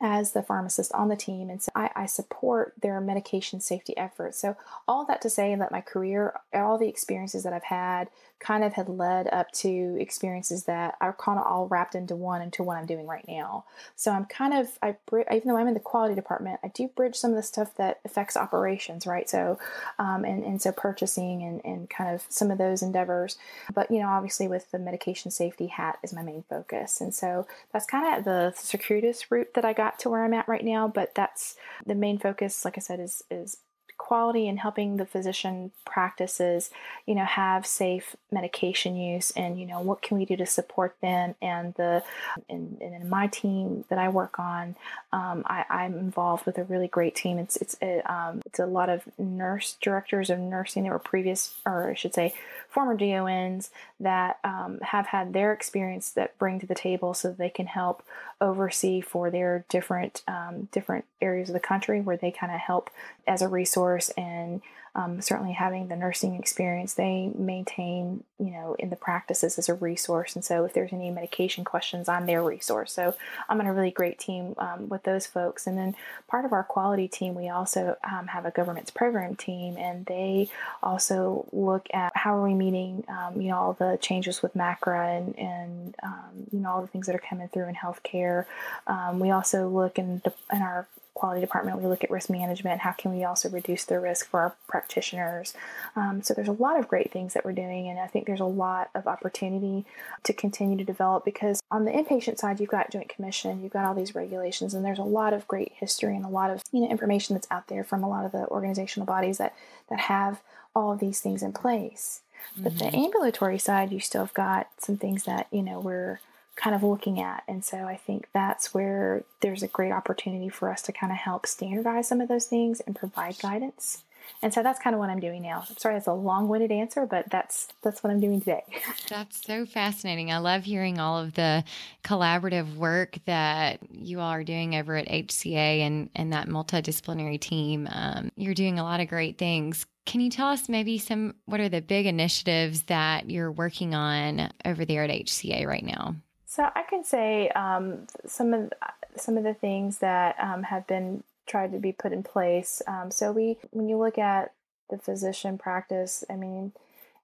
as 0.00 0.32
the 0.32 0.42
pharmacist 0.42 0.92
on 0.92 1.08
the 1.08 1.16
team, 1.16 1.48
and 1.48 1.62
so 1.62 1.72
I, 1.74 1.90
I, 1.96 2.06
support 2.06 2.74
their 2.82 3.00
medication 3.00 3.60
safety 3.60 3.96
efforts. 3.96 4.38
So, 4.38 4.54
all 4.86 5.06
that 5.06 5.22
to 5.22 5.30
say 5.30 5.54
that 5.54 5.72
my 5.72 5.80
career, 5.80 6.38
all 6.52 6.76
the 6.76 6.88
experiences 6.88 7.44
that 7.44 7.54
I've 7.54 7.64
had, 7.64 8.08
kind 8.38 8.62
of 8.62 8.74
had 8.74 8.90
led 8.90 9.26
up 9.32 9.50
to 9.52 9.96
experiences 9.98 10.64
that 10.64 10.96
are 11.00 11.14
kind 11.14 11.38
of 11.38 11.46
all 11.46 11.66
wrapped 11.66 11.94
into 11.94 12.14
one 12.14 12.42
into 12.42 12.62
what 12.62 12.76
I'm 12.76 12.84
doing 12.84 13.06
right 13.06 13.24
now. 13.26 13.64
So, 13.94 14.12
I'm 14.12 14.26
kind 14.26 14.52
of, 14.52 14.78
I 14.82 14.96
even 15.12 15.48
though 15.48 15.56
I'm 15.56 15.68
in 15.68 15.72
the 15.72 15.80
quality 15.80 16.14
department, 16.14 16.60
I 16.62 16.68
do 16.68 16.88
bridge 16.88 17.16
some 17.16 17.30
of 17.30 17.36
the 17.36 17.42
stuff 17.42 17.74
that 17.76 18.00
affects 18.04 18.36
operations, 18.36 19.06
right? 19.06 19.30
So, 19.30 19.58
um, 19.98 20.26
and 20.26 20.44
and 20.44 20.60
so 20.60 20.72
purchasing 20.72 21.42
and 21.42 21.62
and 21.64 21.88
kind 21.88 22.14
of 22.14 22.26
some 22.28 22.50
of 22.50 22.58
those 22.58 22.82
endeavors. 22.82 23.38
But 23.72 23.90
you 23.90 24.00
know, 24.00 24.08
obviously, 24.08 24.46
with 24.46 24.70
the 24.72 24.78
medication 24.78 25.30
safety 25.30 25.68
hat 25.68 25.98
is 26.02 26.12
my 26.12 26.22
main 26.22 26.44
focus, 26.50 27.00
and 27.00 27.14
so 27.14 27.46
that's 27.72 27.86
kind 27.86 28.18
of 28.18 28.24
the 28.24 28.52
circuitous 28.56 29.30
route 29.30 29.54
that 29.54 29.64
I 29.64 29.72
got 29.72 29.85
to 30.00 30.10
where 30.10 30.24
I'm 30.24 30.34
at 30.34 30.48
right 30.48 30.64
now, 30.64 30.88
but 30.88 31.14
that's 31.14 31.56
the 31.84 31.94
main 31.94 32.18
focus, 32.18 32.64
like 32.64 32.76
I 32.76 32.80
said, 32.80 33.00
is 33.00 33.22
is 33.30 33.58
quality 33.98 34.46
and 34.48 34.58
helping 34.58 34.96
the 34.96 35.06
physician 35.06 35.70
practices, 35.84 36.70
you 37.06 37.14
know, 37.14 37.24
have 37.24 37.66
safe 37.66 38.14
medication 38.30 38.94
use 38.96 39.30
and, 39.32 39.58
you 39.58 39.66
know, 39.66 39.80
what 39.80 40.02
can 40.02 40.18
we 40.18 40.24
do 40.24 40.36
to 40.36 40.46
support 40.46 40.94
them 41.00 41.34
and 41.40 41.74
the, 41.74 42.02
and, 42.48 42.78
and 42.80 42.94
in 42.94 43.08
my 43.08 43.26
team 43.26 43.84
that 43.88 43.98
I 43.98 44.08
work 44.08 44.38
on, 44.38 44.76
um, 45.12 45.42
I, 45.46 45.84
am 45.86 45.98
involved 45.98 46.46
with 46.46 46.58
a 46.58 46.64
really 46.64 46.88
great 46.88 47.14
team. 47.14 47.38
It's, 47.38 47.56
it's, 47.56 47.76
a, 47.82 48.00
um, 48.12 48.42
it's 48.44 48.58
a 48.58 48.66
lot 48.66 48.90
of 48.90 49.02
nurse 49.18 49.76
directors 49.80 50.30
of 50.30 50.38
nursing 50.38 50.84
that 50.84 50.90
were 50.90 50.98
previous, 50.98 51.54
or 51.64 51.90
I 51.90 51.94
should 51.94 52.14
say 52.14 52.34
former 52.68 52.96
DONs 52.96 53.70
that 53.98 54.38
um, 54.44 54.78
have 54.82 55.06
had 55.06 55.32
their 55.32 55.52
experience 55.52 56.10
that 56.10 56.38
bring 56.38 56.60
to 56.60 56.66
the 56.66 56.74
table 56.74 57.14
so 57.14 57.32
they 57.32 57.50
can 57.50 57.66
help 57.66 58.04
oversee 58.40 59.00
for 59.00 59.30
their 59.30 59.64
different 59.68 60.22
um, 60.28 60.68
different 60.72 61.04
areas 61.20 61.48
of 61.48 61.54
the 61.54 61.60
country 61.60 62.00
where 62.00 62.16
they 62.16 62.30
kind 62.30 62.52
of 62.52 62.60
help 62.60 62.90
as 63.26 63.42
a 63.42 63.48
resource 63.48 64.10
and 64.10 64.60
um, 64.96 65.20
certainly 65.20 65.52
having 65.52 65.88
the 65.88 65.94
nursing 65.94 66.34
experience 66.34 66.94
they 66.94 67.30
maintain 67.36 68.24
you 68.38 68.50
know 68.50 68.74
in 68.78 68.90
the 68.90 68.96
practices 68.96 69.58
as 69.58 69.68
a 69.68 69.74
resource. 69.74 70.34
And 70.34 70.44
so 70.44 70.64
if 70.64 70.72
there's 70.72 70.92
any 70.92 71.10
medication 71.10 71.64
questions 71.64 72.08
i'm 72.08 72.26
their 72.26 72.42
resource. 72.42 72.92
So 72.92 73.14
i'm 73.48 73.60
on 73.60 73.66
a 73.66 73.74
really 73.74 73.90
great 73.90 74.18
team 74.18 74.54
um, 74.58 74.88
with 74.88 75.04
those 75.04 75.26
folks. 75.26 75.66
And 75.66 75.76
then 75.76 75.94
part 76.28 76.44
of 76.44 76.52
our 76.52 76.64
quality 76.64 77.08
team 77.08 77.34
we 77.34 77.48
also 77.48 77.96
um, 78.10 78.28
have 78.28 78.46
a 78.46 78.50
government's 78.50 78.90
program 78.90 79.36
team 79.36 79.76
and 79.76 80.06
they 80.06 80.48
also 80.82 81.46
look 81.52 81.86
at 81.92 82.12
how 82.16 82.34
are 82.36 82.42
we 82.42 82.54
meeting 82.54 83.04
um, 83.08 83.40
you 83.40 83.50
know 83.50 83.56
all 83.56 83.72
the 83.74 83.98
changes 84.00 84.42
with 84.42 84.54
macra 84.54 85.18
and, 85.18 85.38
and 85.38 85.94
um, 86.02 86.46
you 86.50 86.58
know 86.60 86.70
all 86.70 86.80
the 86.80 86.88
things 86.88 87.06
that 87.06 87.14
are 87.14 87.22
coming 87.28 87.48
through 87.48 87.68
in 87.68 87.74
healthcare. 87.74 88.46
Um, 88.86 89.18
we 89.20 89.30
also 89.30 89.68
look 89.68 89.98
in, 89.98 90.22
the, 90.24 90.32
in 90.52 90.62
our 90.62 90.86
quality 91.16 91.40
department, 91.40 91.80
we 91.80 91.86
look 91.86 92.04
at 92.04 92.10
risk 92.10 92.30
management. 92.30 92.82
How 92.82 92.92
can 92.92 93.10
we 93.10 93.24
also 93.24 93.48
reduce 93.48 93.84
the 93.84 93.98
risk 93.98 94.28
for 94.28 94.40
our 94.40 94.54
practitioners? 94.68 95.54
Um, 95.96 96.22
so 96.22 96.34
there's 96.34 96.46
a 96.46 96.52
lot 96.52 96.78
of 96.78 96.88
great 96.88 97.10
things 97.10 97.34
that 97.34 97.44
we're 97.44 97.52
doing, 97.52 97.88
and 97.88 97.98
I 97.98 98.06
think 98.06 98.26
there's 98.26 98.40
a 98.40 98.44
lot 98.44 98.90
of 98.94 99.06
opportunity 99.06 99.84
to 100.24 100.32
continue 100.32 100.76
to 100.76 100.84
develop 100.84 101.24
because 101.24 101.62
on 101.70 101.84
the 101.84 101.90
inpatient 101.90 102.38
side, 102.38 102.60
you've 102.60 102.68
got 102.68 102.90
Joint 102.90 103.08
Commission, 103.08 103.62
you've 103.62 103.72
got 103.72 103.84
all 103.84 103.94
these 103.94 104.14
regulations, 104.14 104.74
and 104.74 104.84
there's 104.84 104.98
a 104.98 105.02
lot 105.02 105.32
of 105.32 105.48
great 105.48 105.72
history 105.74 106.14
and 106.14 106.24
a 106.24 106.28
lot 106.28 106.50
of 106.50 106.62
you 106.70 106.80
know 106.80 106.88
information 106.88 107.34
that's 107.34 107.50
out 107.50 107.68
there 107.68 107.82
from 107.82 108.04
a 108.04 108.08
lot 108.08 108.24
of 108.24 108.32
the 108.32 108.46
organizational 108.48 109.06
bodies 109.06 109.38
that 109.38 109.54
that 109.88 110.00
have 110.00 110.42
all 110.74 110.92
of 110.92 111.00
these 111.00 111.20
things 111.20 111.42
in 111.42 111.52
place. 111.52 112.20
But 112.56 112.74
mm-hmm. 112.74 112.90
the 112.90 112.96
ambulatory 112.96 113.58
side, 113.58 113.90
you 113.90 114.00
still 114.00 114.24
have 114.24 114.34
got 114.34 114.68
some 114.78 114.96
things 114.96 115.24
that 115.24 115.46
you 115.50 115.62
know 115.62 115.80
we're 115.80 116.20
kind 116.56 116.74
of 116.74 116.82
looking 116.82 117.20
at. 117.20 117.44
And 117.46 117.64
so 117.64 117.78
I 117.84 117.96
think 117.96 118.28
that's 118.32 118.74
where 118.74 119.22
there's 119.40 119.62
a 119.62 119.68
great 119.68 119.92
opportunity 119.92 120.48
for 120.48 120.70
us 120.70 120.82
to 120.82 120.92
kind 120.92 121.12
of 121.12 121.18
help 121.18 121.46
standardize 121.46 122.08
some 122.08 122.20
of 122.20 122.28
those 122.28 122.46
things 122.46 122.80
and 122.80 122.96
provide 122.96 123.38
guidance. 123.38 124.02
And 124.42 124.52
so 124.52 124.62
that's 124.62 124.78
kind 124.78 124.94
of 124.94 125.00
what 125.00 125.10
I'm 125.10 125.20
doing 125.20 125.42
now. 125.42 125.64
I'm 125.68 125.76
sorry 125.76 125.94
that's 125.94 126.06
a 126.06 126.12
long-winded 126.12 126.72
answer, 126.72 127.06
but 127.06 127.30
that's 127.30 127.68
that's 127.82 128.02
what 128.02 128.10
I'm 128.10 128.20
doing 128.20 128.40
today. 128.40 128.64
That's 129.08 129.46
so 129.46 129.64
fascinating. 129.66 130.32
I 130.32 130.38
love 130.38 130.64
hearing 130.64 130.98
all 130.98 131.18
of 131.18 131.34
the 131.34 131.62
collaborative 132.02 132.74
work 132.74 133.18
that 133.26 133.78
you 133.90 134.18
all 134.18 134.30
are 134.30 134.42
doing 134.42 134.74
over 134.74 134.96
at 134.96 135.06
HCA 135.06 135.80
and 135.80 136.10
and 136.16 136.32
that 136.32 136.48
multidisciplinary 136.48 137.40
team. 137.40 137.88
Um, 137.90 138.32
you're 138.36 138.54
doing 138.54 138.80
a 138.80 138.82
lot 138.82 139.00
of 139.00 139.08
great 139.08 139.38
things. 139.38 139.86
Can 140.06 140.20
you 140.20 140.30
tell 140.30 140.48
us 140.48 140.68
maybe 140.68 140.98
some 140.98 141.34
what 141.46 141.60
are 141.60 141.68
the 141.68 141.80
big 141.80 142.06
initiatives 142.06 142.82
that 142.84 143.30
you're 143.30 143.52
working 143.52 143.94
on 143.94 144.50
over 144.64 144.84
there 144.84 145.04
at 145.04 145.10
HCA 145.10 145.66
right 145.66 145.84
now? 145.84 146.16
So 146.56 146.70
I 146.74 146.84
can 146.84 147.04
say 147.04 147.50
um, 147.50 148.06
some 148.24 148.54
of 148.54 148.72
some 149.14 149.36
of 149.36 149.44
the 149.44 149.52
things 149.52 149.98
that 149.98 150.36
um, 150.40 150.62
have 150.62 150.86
been 150.86 151.22
tried 151.46 151.70
to 151.72 151.78
be 151.78 151.92
put 151.92 152.14
in 152.14 152.22
place. 152.22 152.80
Um, 152.86 153.10
so 153.10 153.30
we, 153.30 153.58
when 153.72 153.90
you 153.90 153.98
look 153.98 154.16
at 154.16 154.52
the 154.88 154.96
physician 154.96 155.58
practice, 155.58 156.24
I 156.30 156.36
mean, 156.36 156.72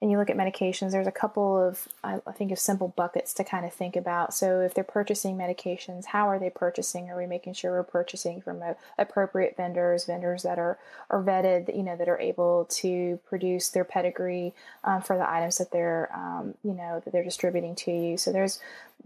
and 0.03 0.11
you 0.11 0.19
look 0.19 0.31
at 0.31 0.37
medications, 0.37 0.91
there's 0.91 1.07
a 1.07 1.13
couple 1.13 1.57
of, 1.57 1.87
I 2.03 2.19
think, 2.33 2.51
of 2.51 2.59
simple 2.59 2.89
buckets 2.89 3.33
to 3.35 3.45
kind 3.45 3.65
of 3.65 3.73
think 3.73 3.95
about. 3.95 4.35
So, 4.35 4.61
if 4.61 4.75
they're 4.75 4.83
purchasing 4.83 5.37
medications, 5.37 6.07
how 6.07 6.29
are 6.29 6.41
they 6.41 6.51
purchasing? 6.51 7.09
Are 7.09 7.17
we 7.17 7.27
making 7.27 7.53
sure 7.53 7.71
we're 7.71 7.85
purchasing 7.85 8.41
from 8.41 8.63
a, 8.63 8.75
appropriate 8.99 9.57
vendors, 9.57 10.05
vendors 10.05 10.43
that 10.43 10.59
are, 10.59 10.77
are 11.09 11.23
vetted, 11.23 11.75
you 11.75 11.85
know, 11.85 11.97
that 11.97 12.09
are 12.09 12.19
able 12.19 12.67
to 12.71 13.21
produce 13.29 13.69
their 13.69 13.85
pedigree 13.85 14.55
um, 14.83 15.03
for 15.03 15.17
the 15.17 15.31
items 15.31 15.59
that 15.59 15.71
they're, 15.71 16.11
um, 16.13 16.55
you 16.65 16.75
know, 16.75 17.01
that 17.05 17.13
they're 17.13 17.23
distributing 17.23 17.77
to 17.77 17.93
you. 17.93 18.19
So, 18.19 18.33
there's 18.33 18.59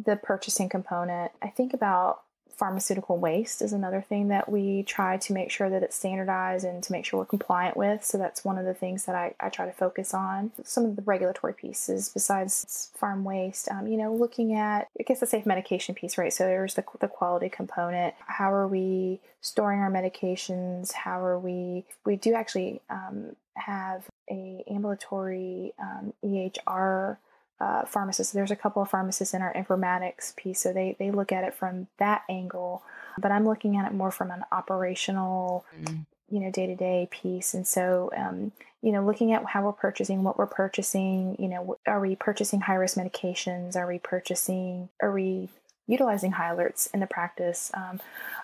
the 0.02 0.16
purchasing 0.16 0.70
component. 0.70 1.30
I 1.42 1.48
think 1.48 1.74
about 1.74 2.22
pharmaceutical 2.56 3.18
waste 3.18 3.60
is 3.60 3.72
another 3.72 4.00
thing 4.00 4.28
that 4.28 4.48
we 4.50 4.82
try 4.84 5.18
to 5.18 5.32
make 5.32 5.50
sure 5.50 5.68
that 5.68 5.82
it's 5.82 5.96
standardized 5.96 6.64
and 6.64 6.82
to 6.82 6.92
make 6.92 7.04
sure 7.04 7.20
we're 7.20 7.26
compliant 7.26 7.76
with. 7.76 8.02
So 8.02 8.16
that's 8.16 8.44
one 8.44 8.56
of 8.56 8.64
the 8.64 8.72
things 8.72 9.04
that 9.04 9.14
I, 9.14 9.34
I 9.38 9.50
try 9.50 9.66
to 9.66 9.72
focus 9.72 10.14
on. 10.14 10.52
Some 10.64 10.86
of 10.86 10.96
the 10.96 11.02
regulatory 11.02 11.52
pieces 11.52 12.08
besides 12.08 12.90
pharm 12.98 13.24
waste, 13.24 13.70
um, 13.70 13.86
you 13.86 13.98
know, 13.98 14.14
looking 14.14 14.54
at, 14.54 14.88
I 14.98 15.02
guess 15.02 15.20
the 15.20 15.26
safe 15.26 15.44
medication 15.44 15.94
piece, 15.94 16.16
right? 16.16 16.32
So 16.32 16.44
there's 16.44 16.74
the, 16.74 16.84
the 16.98 17.08
quality 17.08 17.50
component. 17.50 18.14
How 18.26 18.52
are 18.52 18.66
we 18.66 19.20
storing 19.42 19.80
our 19.80 19.90
medications? 19.90 20.92
How 20.92 21.22
are 21.22 21.38
we, 21.38 21.84
we 22.06 22.16
do 22.16 22.32
actually 22.32 22.80
um, 22.88 23.36
have 23.54 24.06
a 24.30 24.64
ambulatory 24.70 25.74
um, 25.78 26.14
EHR 26.24 27.18
uh, 27.60 27.84
pharmacists. 27.84 28.32
There's 28.32 28.50
a 28.50 28.56
couple 28.56 28.82
of 28.82 28.90
pharmacists 28.90 29.34
in 29.34 29.42
our 29.42 29.52
informatics 29.54 30.34
piece, 30.36 30.60
so 30.60 30.72
they 30.72 30.96
they 30.98 31.10
look 31.10 31.32
at 31.32 31.44
it 31.44 31.54
from 31.54 31.88
that 31.98 32.22
angle. 32.28 32.82
But 33.18 33.32
I'm 33.32 33.46
looking 33.46 33.76
at 33.76 33.86
it 33.86 33.94
more 33.94 34.10
from 34.10 34.30
an 34.30 34.44
operational, 34.52 35.64
mm. 35.80 36.04
you 36.28 36.40
know, 36.40 36.50
day 36.50 36.66
to 36.66 36.76
day 36.76 37.08
piece. 37.10 37.54
And 37.54 37.66
so, 37.66 38.10
um, 38.16 38.52
you 38.82 38.92
know, 38.92 39.04
looking 39.04 39.32
at 39.32 39.44
how 39.46 39.64
we're 39.64 39.72
purchasing, 39.72 40.22
what 40.22 40.36
we're 40.36 40.46
purchasing. 40.46 41.36
You 41.38 41.48
know, 41.48 41.78
are 41.86 42.00
we 42.00 42.14
purchasing 42.14 42.60
high 42.60 42.74
risk 42.74 42.96
medications? 42.96 43.74
Are 43.74 43.86
we 43.86 43.98
purchasing? 43.98 44.90
Are 45.00 45.12
we 45.12 45.48
utilizing 45.86 46.32
high 46.32 46.54
alerts 46.54 46.92
in 46.92 47.00
the 47.00 47.06
practice? 47.06 47.70
Um, 47.74 48.00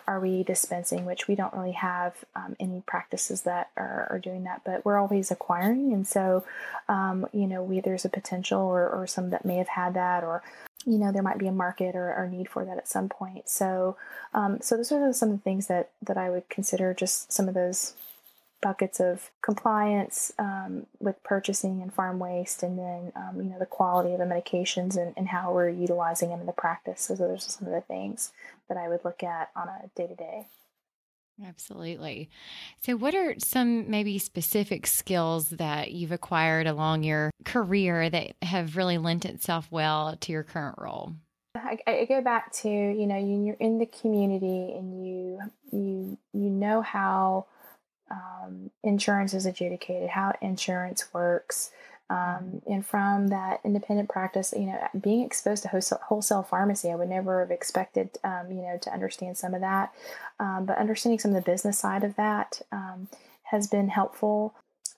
are 0.06 0.18
we 0.18 0.42
dispensing, 0.42 1.04
which 1.04 1.28
we 1.28 1.34
don't 1.34 1.54
really 1.54 1.72
have 1.72 2.14
um, 2.34 2.56
any 2.58 2.82
practices 2.86 3.42
that 3.42 3.70
are, 3.76 4.08
are, 4.10 4.18
doing 4.18 4.44
that, 4.44 4.62
but 4.64 4.84
we're 4.84 4.98
always 4.98 5.30
acquiring. 5.30 5.92
And 5.92 6.06
so, 6.06 6.44
um, 6.88 7.26
you 7.32 7.46
know, 7.46 7.62
we, 7.62 7.80
there's 7.80 8.04
a 8.04 8.08
potential 8.08 8.60
or, 8.60 8.88
or 8.88 9.06
some 9.06 9.30
that 9.30 9.44
may 9.44 9.56
have 9.56 9.68
had 9.68 9.94
that, 9.94 10.24
or, 10.24 10.42
you 10.84 10.98
know, 10.98 11.12
there 11.12 11.22
might 11.22 11.38
be 11.38 11.46
a 11.46 11.52
market 11.52 11.94
or, 11.94 12.12
or 12.14 12.28
need 12.28 12.48
for 12.48 12.64
that 12.64 12.78
at 12.78 12.88
some 12.88 13.08
point. 13.08 13.48
So, 13.48 13.96
um, 14.34 14.58
so 14.60 14.76
those 14.76 14.90
are 14.90 15.12
some 15.12 15.30
of 15.30 15.36
the 15.36 15.42
things 15.42 15.68
that, 15.68 15.90
that 16.02 16.16
I 16.16 16.30
would 16.30 16.48
consider 16.48 16.94
just 16.94 17.32
some 17.32 17.48
of 17.48 17.54
those 17.54 17.94
buckets 18.62 19.00
of 19.00 19.30
compliance 19.42 20.32
um, 20.38 20.86
with 21.00 21.22
purchasing 21.24 21.82
and 21.82 21.94
pharm 21.94 22.18
waste, 22.18 22.62
and 22.62 22.78
then 22.78 23.12
um, 23.16 23.36
you 23.36 23.50
know 23.50 23.58
the 23.58 23.66
quality 23.66 24.12
of 24.12 24.18
the 24.18 24.24
medications 24.24 24.96
and, 24.96 25.12
and, 25.16 25.28
how 25.28 25.52
we're 25.52 25.68
utilizing 25.68 26.30
them 26.30 26.40
in 26.40 26.46
the 26.46 26.52
practice. 26.52 27.02
So 27.02 27.14
those 27.14 27.46
are 27.46 27.50
some 27.50 27.66
of 27.66 27.74
the 27.74 27.80
things 27.82 28.32
that 28.68 28.78
I 28.78 28.88
would 28.88 29.04
look 29.04 29.22
at 29.22 29.50
on 29.54 29.68
a 29.68 29.90
day 29.94 30.06
to 30.06 30.14
day. 30.14 30.46
Absolutely. 31.44 32.30
So, 32.84 32.96
what 32.96 33.14
are 33.14 33.34
some 33.38 33.90
maybe 33.90 34.18
specific 34.18 34.86
skills 34.86 35.50
that 35.50 35.92
you've 35.92 36.12
acquired 36.12 36.66
along 36.66 37.02
your 37.02 37.30
career 37.44 38.08
that 38.08 38.36
have 38.42 38.76
really 38.76 38.98
lent 38.98 39.24
itself 39.24 39.68
well 39.70 40.16
to 40.16 40.32
your 40.32 40.42
current 40.42 40.76
role? 40.78 41.14
I, 41.54 41.78
I 41.86 42.04
go 42.06 42.22
back 42.22 42.52
to 42.62 42.68
you 42.68 43.06
know 43.06 43.16
you're 43.16 43.56
in 43.56 43.78
the 43.78 43.86
community 43.86 44.72
and 44.74 45.06
you 45.06 45.40
you 45.70 46.18
you 46.32 46.50
know 46.50 46.80
how 46.80 47.46
um, 48.12 48.70
insurance 48.84 49.34
is 49.34 49.46
adjudicated, 49.46 50.10
how 50.10 50.32
insurance 50.40 51.06
works. 51.12 51.70
Um, 52.10 52.60
and 52.66 52.84
from 52.84 53.28
that 53.28 53.60
independent 53.64 54.10
practice, 54.10 54.52
you 54.54 54.66
know, 54.66 54.86
being 55.00 55.24
exposed 55.24 55.62
to 55.62 55.70
wholesale, 55.70 56.00
wholesale 56.02 56.42
pharmacy, 56.42 56.90
I 56.90 56.94
would 56.94 57.08
never 57.08 57.40
have 57.40 57.50
expected, 57.50 58.10
um, 58.22 58.50
you 58.50 58.60
know, 58.60 58.76
to 58.82 58.92
understand 58.92 59.38
some 59.38 59.54
of 59.54 59.62
that. 59.62 59.94
Um, 60.38 60.66
but 60.66 60.76
understanding 60.76 61.18
some 61.18 61.34
of 61.34 61.42
the 61.42 61.50
business 61.50 61.78
side 61.78 62.04
of 62.04 62.16
that 62.16 62.60
um, 62.70 63.08
has 63.44 63.66
been 63.66 63.88
helpful 63.88 64.54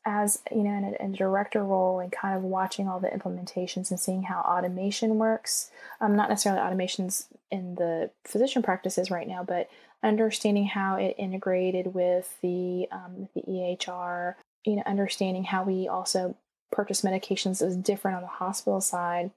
as 0.06 0.40
you 0.50 0.62
know 0.62 0.70
in 0.70 0.84
a, 0.84 1.04
in 1.04 1.14
a, 1.14 1.16
director 1.16 1.64
role 1.64 1.98
and 2.00 2.12
kind 2.12 2.36
of 2.36 2.42
watching 2.42 2.88
all 2.88 3.00
the 3.00 3.08
implementations 3.08 3.90
and 3.90 3.98
seeing 3.98 4.22
how 4.22 4.40
automation 4.40 5.16
works. 5.16 5.70
Um, 6.00 6.16
not 6.16 6.28
necessarily 6.28 6.60
automations 6.60 7.26
in 7.50 7.76
the 7.76 8.10
physician 8.24 8.62
practices 8.62 9.10
right 9.10 9.28
now 9.28 9.42
but 9.42 9.68
understanding 10.04 10.66
how 10.66 10.96
it 10.96 11.14
integrated 11.18 11.94
with 11.94 12.36
the 12.42 12.86
um, 12.92 13.28
the 13.34 13.42
EHR, 13.42 14.34
you 14.64 14.76
know, 14.76 14.82
understanding 14.86 15.44
how 15.44 15.64
we 15.64 15.88
also 15.88 16.36
purchase 16.70 17.02
medications 17.02 17.66
is 17.66 17.76
different 17.76 18.16
on 18.16 18.22
the 18.22 18.28
hospital 18.28 18.80
side 18.80 19.30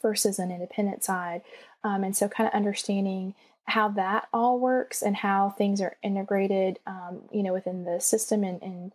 versus 0.00 0.38
an 0.38 0.52
independent 0.52 1.02
side, 1.02 1.42
um, 1.82 2.04
and 2.04 2.16
so 2.16 2.28
kind 2.28 2.46
of 2.46 2.54
understanding 2.54 3.34
how 3.64 3.88
that 3.88 4.28
all 4.32 4.58
works 4.58 5.02
and 5.02 5.16
how 5.16 5.50
things 5.50 5.80
are 5.82 5.96
integrated, 6.02 6.78
um, 6.86 7.20
you 7.30 7.42
know, 7.42 7.52
within 7.52 7.84
the 7.84 8.00
system 8.00 8.42
and, 8.42 8.62
and 8.62 8.92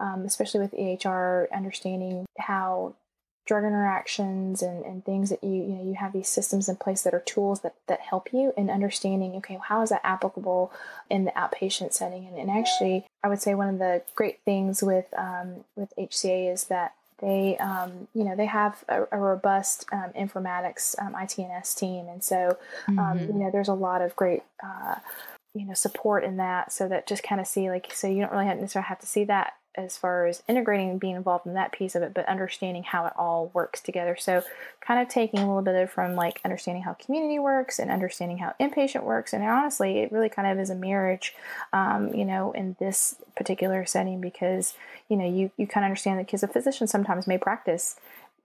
um, 0.00 0.24
especially 0.24 0.60
with 0.60 0.72
EHR, 0.72 1.46
understanding 1.52 2.26
how 2.38 2.94
drug 3.46 3.64
interactions 3.64 4.62
and, 4.62 4.84
and 4.84 5.04
things 5.04 5.30
that 5.30 5.42
you 5.44 5.50
you 5.50 5.74
know 5.74 5.84
you 5.84 5.94
have 5.94 6.12
these 6.12 6.28
systems 6.28 6.68
in 6.68 6.76
place 6.76 7.02
that 7.02 7.12
are 7.12 7.20
tools 7.20 7.60
that, 7.60 7.74
that 7.88 8.00
help 8.00 8.32
you 8.32 8.52
in 8.56 8.70
understanding 8.70 9.34
okay 9.36 9.58
how 9.68 9.82
is 9.82 9.90
that 9.90 10.00
applicable 10.02 10.72
in 11.10 11.24
the 11.24 11.30
outpatient 11.32 11.92
setting 11.92 12.26
and, 12.26 12.38
and 12.38 12.50
actually 12.50 13.04
i 13.22 13.28
would 13.28 13.40
say 13.40 13.54
one 13.54 13.68
of 13.68 13.78
the 13.78 14.02
great 14.14 14.40
things 14.44 14.82
with 14.82 15.06
um, 15.18 15.64
with 15.76 15.92
hca 15.98 16.52
is 16.52 16.64
that 16.64 16.94
they 17.20 17.56
um, 17.58 18.08
you 18.14 18.24
know 18.24 18.34
they 18.34 18.46
have 18.46 18.82
a, 18.88 19.04
a 19.12 19.18
robust 19.18 19.86
um, 19.92 20.10
informatics 20.18 20.98
um, 21.00 21.14
itns 21.14 21.74
team 21.74 22.08
and 22.08 22.24
so 22.24 22.56
um, 22.88 22.96
mm-hmm. 22.96 23.26
you 23.26 23.44
know 23.44 23.50
there's 23.50 23.68
a 23.68 23.74
lot 23.74 24.00
of 24.00 24.16
great 24.16 24.42
uh, 24.62 24.96
you 25.54 25.66
know 25.66 25.74
support 25.74 26.24
in 26.24 26.38
that 26.38 26.72
so 26.72 26.88
that 26.88 27.06
just 27.06 27.22
kind 27.22 27.40
of 27.40 27.46
see 27.46 27.70
like 27.70 27.92
so 27.92 28.08
you 28.08 28.20
don't 28.20 28.32
really 28.32 28.46
have 28.46 28.58
necessarily 28.58 28.88
have 28.88 28.98
to 28.98 29.06
see 29.06 29.24
that 29.24 29.52
as 29.76 29.96
far 29.96 30.26
as 30.26 30.42
integrating 30.48 30.90
and 30.90 31.00
being 31.00 31.16
involved 31.16 31.46
in 31.46 31.54
that 31.54 31.72
piece 31.72 31.94
of 31.94 32.02
it, 32.02 32.14
but 32.14 32.28
understanding 32.28 32.82
how 32.82 33.06
it 33.06 33.12
all 33.16 33.50
works 33.54 33.80
together. 33.80 34.16
So, 34.18 34.42
kind 34.80 35.00
of 35.00 35.08
taking 35.08 35.40
a 35.40 35.46
little 35.46 35.62
bit 35.62 35.74
of 35.74 35.90
from 35.90 36.14
like 36.14 36.40
understanding 36.44 36.82
how 36.82 36.94
community 36.94 37.38
works 37.38 37.78
and 37.78 37.90
understanding 37.90 38.38
how 38.38 38.54
inpatient 38.60 39.02
works. 39.02 39.32
And 39.32 39.42
honestly, 39.42 39.98
it 39.98 40.12
really 40.12 40.28
kind 40.28 40.48
of 40.48 40.58
is 40.58 40.70
a 40.70 40.74
marriage, 40.74 41.34
um, 41.72 42.14
you 42.14 42.24
know, 42.24 42.52
in 42.52 42.76
this 42.78 43.16
particular 43.36 43.84
setting 43.86 44.20
because, 44.20 44.74
you 45.08 45.16
know, 45.16 45.26
you, 45.26 45.50
you 45.56 45.66
kind 45.66 45.84
of 45.84 45.88
understand 45.88 46.18
that 46.18 46.26
because 46.26 46.42
a 46.42 46.48
physician 46.48 46.86
sometimes 46.86 47.26
may 47.26 47.38
practice, 47.38 47.96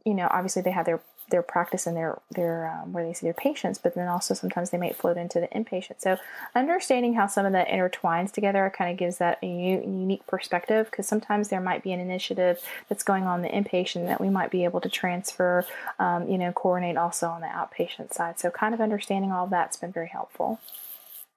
you 0.05 0.13
know, 0.13 0.27
obviously 0.31 0.61
they 0.61 0.71
have 0.71 0.85
their 0.85 1.01
their 1.29 1.41
practice 1.41 1.87
and 1.87 1.95
their 1.95 2.19
their 2.31 2.67
um, 2.67 2.93
where 2.93 3.05
they 3.05 3.13
see 3.13 3.25
their 3.25 3.33
patients, 3.33 3.77
but 3.77 3.95
then 3.95 4.07
also 4.07 4.33
sometimes 4.33 4.69
they 4.69 4.77
might 4.77 4.95
float 4.95 5.17
into 5.17 5.39
the 5.39 5.47
inpatient. 5.47 5.99
So 5.99 6.17
understanding 6.55 7.13
how 7.13 7.27
some 7.27 7.45
of 7.45 7.51
that 7.53 7.67
intertwines 7.67 8.31
together 8.31 8.71
kind 8.75 8.91
of 8.91 8.97
gives 8.97 9.17
that 9.17 9.39
a 9.41 9.47
unique 9.47 10.25
perspective 10.27 10.87
because 10.89 11.07
sometimes 11.07 11.49
there 11.49 11.61
might 11.61 11.83
be 11.83 11.91
an 11.91 11.99
initiative 11.99 12.59
that's 12.87 13.03
going 13.03 13.23
on 13.23 13.41
the 13.41 13.49
inpatient 13.49 14.07
that 14.07 14.21
we 14.21 14.29
might 14.29 14.51
be 14.51 14.63
able 14.63 14.81
to 14.81 14.89
transfer, 14.89 15.65
um, 15.99 16.27
you 16.27 16.37
know, 16.37 16.51
coordinate 16.51 16.97
also 16.97 17.27
on 17.27 17.41
the 17.41 17.47
outpatient 17.47 18.13
side. 18.13 18.39
So 18.39 18.49
kind 18.49 18.73
of 18.73 18.81
understanding 18.81 19.31
all 19.31 19.47
that's 19.47 19.77
been 19.77 19.91
very 19.91 20.09
helpful. 20.09 20.59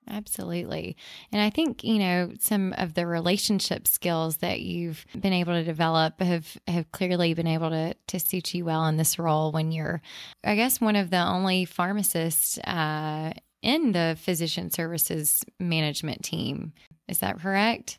Absolutely. 0.09 0.97
And 1.30 1.40
I 1.40 1.50
think, 1.50 1.85
you 1.85 1.99
know, 1.99 2.32
some 2.38 2.75
of 2.76 2.94
the 2.94 3.06
relationship 3.06 3.87
skills 3.87 4.38
that 4.38 4.61
you've 4.61 5.06
been 5.18 5.32
able 5.32 5.52
to 5.52 5.62
develop 5.62 6.21
have, 6.21 6.56
have 6.66 6.90
clearly 6.92 7.35
been 7.35 7.47
able 7.47 7.71
to, 7.71 7.94
to 8.09 8.18
suit 8.18 8.52
you 8.52 8.64
well 8.64 8.87
in 8.87 8.97
this 8.97 9.18
role 9.18 9.52
when 9.52 9.71
you're, 9.71 10.02
I 10.44 10.56
guess, 10.56 10.80
one 10.80 10.97
of 10.97 11.11
the 11.11 11.23
only 11.23 11.64
pharmacists 11.64 12.59
uh, 12.59 13.32
in 13.62 13.92
the 13.92 14.16
physician 14.21 14.71
services 14.71 15.44
management 15.61 16.25
team. 16.25 16.73
Is 17.09 17.18
that 17.18 17.40
correct? 17.40 17.99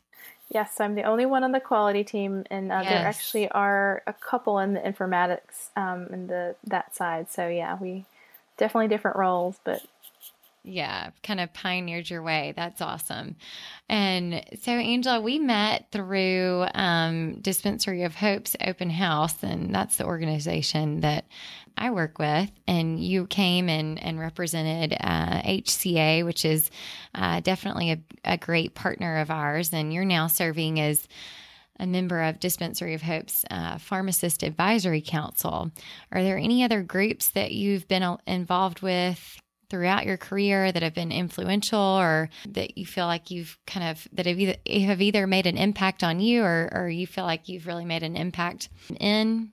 Yes, 0.50 0.78
I'm 0.78 0.94
the 0.94 1.04
only 1.04 1.26
one 1.26 1.42
on 1.42 1.52
the 1.52 1.60
quality 1.60 2.04
team, 2.04 2.44
and 2.50 2.70
uh, 2.70 2.80
yes. 2.82 2.90
there 2.90 3.06
actually 3.06 3.48
are 3.48 4.02
a 4.06 4.12
couple 4.12 4.58
in 4.58 4.74
the 4.74 4.80
informatics 4.80 5.70
um, 5.74 6.06
in 6.12 6.26
the 6.26 6.54
that 6.66 6.94
side. 6.94 7.30
So 7.30 7.48
yeah, 7.48 7.76
we 7.80 8.04
definitely 8.58 8.88
different 8.88 9.16
roles, 9.16 9.58
but 9.64 9.82
yeah, 10.64 11.10
kind 11.22 11.40
of 11.40 11.52
pioneered 11.52 12.08
your 12.08 12.22
way. 12.22 12.54
That's 12.56 12.80
awesome. 12.80 13.36
And 13.90 14.42
so, 14.62 14.72
Angela, 14.72 15.20
we 15.20 15.38
met 15.38 15.88
through 15.92 16.66
um, 16.74 17.34
Dispensary 17.42 18.02
of 18.02 18.14
Hope's 18.14 18.56
open 18.62 18.88
house, 18.88 19.42
and 19.42 19.74
that's 19.74 19.96
the 19.96 20.06
organization 20.06 21.00
that 21.00 21.26
I 21.76 21.90
work 21.90 22.18
with. 22.18 22.50
And 22.66 22.98
you 22.98 23.26
came 23.26 23.68
and, 23.68 24.02
and 24.02 24.18
represented 24.18 24.96
uh, 24.98 25.42
HCA, 25.42 26.24
which 26.24 26.46
is 26.46 26.70
uh, 27.14 27.40
definitely 27.40 27.92
a, 27.92 27.98
a 28.24 28.38
great 28.38 28.74
partner 28.74 29.18
of 29.18 29.30
ours. 29.30 29.70
And 29.72 29.92
you're 29.92 30.06
now 30.06 30.28
serving 30.28 30.80
as 30.80 31.06
a 31.78 31.86
member 31.86 32.22
of 32.22 32.40
Dispensary 32.40 32.94
of 32.94 33.02
Hope's 33.02 33.44
uh, 33.50 33.76
Pharmacist 33.76 34.42
Advisory 34.42 35.02
Council. 35.02 35.70
Are 36.10 36.22
there 36.22 36.38
any 36.38 36.64
other 36.64 36.82
groups 36.82 37.28
that 37.30 37.52
you've 37.52 37.86
been 37.86 38.02
uh, 38.02 38.16
involved 38.26 38.80
with 38.80 39.42
throughout 39.74 40.06
your 40.06 40.16
career 40.16 40.70
that 40.70 40.84
have 40.84 40.94
been 40.94 41.10
influential 41.10 41.80
or 41.80 42.30
that 42.46 42.78
you 42.78 42.86
feel 42.86 43.06
like 43.06 43.28
you've 43.32 43.58
kind 43.66 43.88
of 43.88 44.06
that 44.12 44.24
have 44.24 44.38
either, 44.38 44.54
have 44.86 45.02
either 45.02 45.26
made 45.26 45.48
an 45.48 45.58
impact 45.58 46.04
on 46.04 46.20
you 46.20 46.44
or, 46.44 46.70
or 46.72 46.88
you 46.88 47.08
feel 47.08 47.24
like 47.24 47.48
you've 47.48 47.66
really 47.66 47.84
made 47.84 48.04
an 48.04 48.16
impact 48.16 48.68
in 49.00 49.50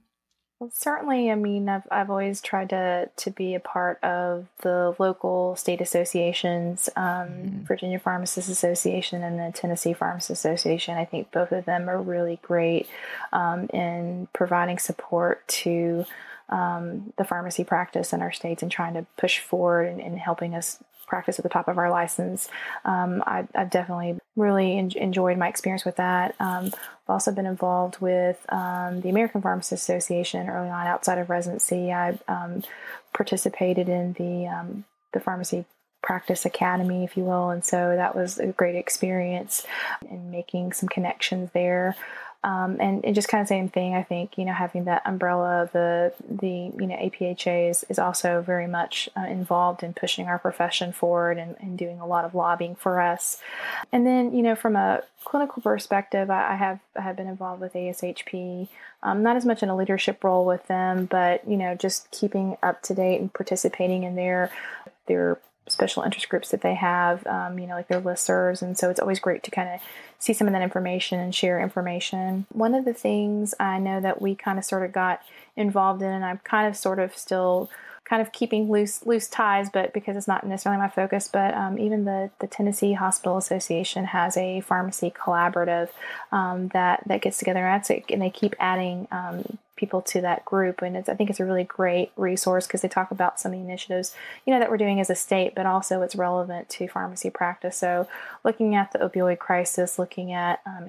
well, 0.60 0.70
certainly. 0.72 1.32
I 1.32 1.34
mean, 1.34 1.68
I've 1.68 1.88
I've 1.90 2.12
always 2.12 2.40
tried 2.40 2.70
to 2.70 3.10
to 3.16 3.32
be 3.32 3.56
a 3.56 3.60
part 3.60 3.98
of 4.04 4.46
the 4.62 4.96
local 5.00 5.56
state 5.56 5.82
associations, 5.82 6.88
um, 6.96 7.04
mm-hmm. 7.04 7.64
Virginia 7.64 7.98
Pharmacists 7.98 8.48
Association 8.48 9.24
and 9.24 9.40
the 9.40 9.58
Tennessee 9.58 9.94
Pharmacists 9.94 10.46
Association. 10.46 11.00
I 11.00 11.06
think 11.06 11.32
both 11.32 11.52
of 11.52 11.66
them 11.66 11.90
are 11.90 12.00
really 12.00 12.38
great 12.44 12.88
um, 13.34 13.70
in 13.74 14.28
providing 14.34 14.78
support 14.78 15.48
to 15.48 16.06
um, 16.52 17.14
the 17.18 17.24
pharmacy 17.24 17.64
practice 17.64 18.14
in 18.14 18.22
our 18.22 18.32
states 18.32 18.62
and 18.62 18.72
trying 18.72 18.94
to 18.94 19.06
push 19.18 19.40
forward 19.40 19.88
and, 19.88 20.02
and 20.02 20.20
helping 20.20 20.54
us 20.54 20.84
practice 21.12 21.38
at 21.38 21.44
the 21.44 21.50
top 21.50 21.68
of 21.68 21.78
our 21.78 21.92
license. 21.92 22.48
Um, 22.86 23.22
I, 23.28 23.46
have 23.54 23.70
definitely 23.70 24.18
really 24.38 24.78
en- 24.78 24.94
enjoyed 24.96 25.38
my 25.38 25.50
experience 25.50 25.84
with 25.84 25.98
that. 25.98 26.36
Um, 26.40 26.68
I've 26.68 27.10
also 27.10 27.34
been 27.34 27.46
involved 27.46 28.00
with 28.00 28.40
um, 28.48 29.02
the 29.02 29.10
American 29.10 29.42
Pharmacists 29.42 29.90
Association 29.90 30.48
early 30.48 30.70
on 30.70 30.88
outside 30.88 31.18
of 31.18 31.30
residency. 31.30 31.92
I 31.92 32.18
um, 32.30 32.64
participated 33.14 33.90
in 33.90 34.14
the 34.14 34.48
um, 34.48 34.86
the 35.14 35.20
pharmacy 35.20 35.66
practice 36.02 36.46
academy, 36.46 37.04
if 37.04 37.18
you 37.18 37.24
will, 37.24 37.50
and 37.50 37.64
so 37.64 37.94
that 37.96 38.16
was 38.16 38.40
a 38.40 38.48
great 38.48 38.76
experience 38.76 39.66
in 40.10 40.32
making 40.32 40.72
some 40.72 40.88
connections 40.88 41.50
there. 41.54 41.96
Um, 42.44 42.78
and, 42.80 43.06
and, 43.06 43.14
just 43.14 43.28
kind 43.28 43.40
of 43.40 43.48
same 43.48 43.70
thing. 43.70 43.94
I 43.94 44.02
think 44.02 44.36
you 44.36 44.46
know 44.46 44.54
having 44.54 44.86
that 44.86 45.04
umbrella 45.06 45.70
the 45.74 46.12
the 46.28 46.48
you 46.48 46.88
know 46.88 46.96
APHA 46.96 47.70
is, 47.70 47.86
is 47.88 48.00
also 48.00 48.42
very 48.42 48.66
much 48.66 49.08
uh, 49.16 49.28
involved 49.28 49.84
in 49.84 49.94
pushing 49.94 50.26
our 50.26 50.40
profession 50.40 50.92
forward 50.92 51.38
and, 51.38 51.56
and, 51.60 51.78
doing 51.78 52.00
a 52.00 52.08
lot 52.08 52.26
of 52.26 52.34
lobbying 52.34 52.74
for 52.74 53.00
us. 53.00 53.38
And 53.92 54.08
then 54.08 54.34
you 54.34 54.42
know 54.42 54.56
from 54.56 54.76
a 54.76 55.04
clinical 55.24 55.62
perspective, 55.62 56.32
I, 56.32 56.54
I 56.54 56.56
have 56.56 56.80
I 56.98 57.02
have 57.02 57.16
been 57.16 57.28
involved 57.28 57.62
with 57.62 57.74
ASHP, 57.74 58.68
um, 59.04 59.22
not 59.22 59.36
as 59.36 59.46
much 59.46 59.62
in 59.62 59.70
a 59.70 59.76
leadership 59.76 60.24
role 60.24 60.44
with 60.44 60.66
them, 60.66 61.06
but 61.06 61.48
you 61.48 61.58
know 61.58 61.76
just 61.76 62.10
keeping 62.10 62.58
up 62.64 62.82
to 62.84 62.96
date 62.96 63.22
and 63.22 63.32
participating 63.32 64.02
in 64.04 64.16
their 64.16 64.50
their 65.06 65.38
special 65.70 66.04
interest 66.04 66.30
groups 66.30 66.50
that 66.50 66.62
they 66.62 66.76
have, 66.76 67.26
um, 67.28 67.60
you 67.60 67.68
know, 67.68 67.76
like 67.76 67.88
their 67.88 68.02
listservs. 68.02 68.62
And 68.62 68.78
so 68.78 68.90
it's 68.90 69.00
always 69.00 69.20
great 69.20 69.44
to 69.44 69.52
kind 69.52 69.70
of 69.70 69.80
see 70.20 70.34
some 70.34 70.48
of 70.48 70.54
that 70.54 70.62
information 70.62 71.20
and 71.20 71.34
share 71.34 71.60
information. 71.60 72.46
One 72.52 72.76
of 72.76 72.86
the 72.86 72.94
things 72.94 73.54
I 73.60 73.80
know 73.80 74.02
that 74.02 74.22
we 74.22 74.36
kind 74.36 74.58
of 74.58 74.66
sort 74.66 74.84
of 74.84 74.92
got 74.92 75.22
involved 75.56 76.02
in, 76.02 76.10
and 76.10 76.26
I'm 76.26 76.40
kind 76.40 76.68
of 76.68 76.76
sort 76.76 77.00
of 77.00 77.16
still 77.16 77.70
kind 78.12 78.22
of 78.22 78.34
keeping 78.34 78.70
loose 78.70 79.06
loose 79.06 79.28
ties, 79.28 79.70
but 79.70 79.94
because 79.94 80.18
it's 80.18 80.28
not 80.28 80.46
necessarily 80.46 80.82
my 80.82 80.90
focus. 80.90 81.30
But 81.32 81.54
um, 81.54 81.80
even 81.80 82.06
the 82.06 82.30
the 82.40 82.48
Tennessee 82.48 82.94
Hospital 82.94 83.38
Association 83.38 84.06
has 84.06 84.36
a 84.36 84.62
pharmacy 84.62 85.12
collaborative 85.12 85.90
um, 86.32 86.68
that 86.70 87.04
that 87.06 87.22
gets 87.22 87.38
together, 87.38 87.66
and, 87.66 88.04
and 88.10 88.22
they 88.22 88.30
keep 88.30 88.56
adding 88.60 89.08
um, 89.12 89.58
people 89.82 90.02
to 90.04 90.22
that 90.22 90.46
group. 90.46 90.82
And 90.82 90.96
I 90.96 91.02
think 91.02 91.30
it's 91.30 91.40
a 91.40 91.46
really 91.46 91.64
great 91.66 92.12
resource 92.16 92.68
because 92.68 92.82
they 92.82 92.88
talk 92.88 93.10
about 93.12 93.40
some 93.40 93.52
of 93.52 93.58
the 93.58 93.66
initiatives 93.66 94.16
you 94.46 94.54
know 94.54 94.60
that 94.60 94.70
we're 94.70 94.78
doing 94.78 95.02
as 95.02 95.10
a 95.10 95.16
state, 95.16 95.54
but 95.56 95.66
also 95.66 96.02
it's 96.04 96.16
relevant 96.16 96.70
to 96.70 96.88
pharmacy 96.88 97.30
practice. 97.32 97.76
So 97.76 98.08
looking 98.46 98.76
at 98.76 98.94
the 98.94 99.00
opioid 99.00 99.40
crisis, 99.40 100.00
looking 100.00 100.32
at 100.32 100.62
um, 100.66 100.88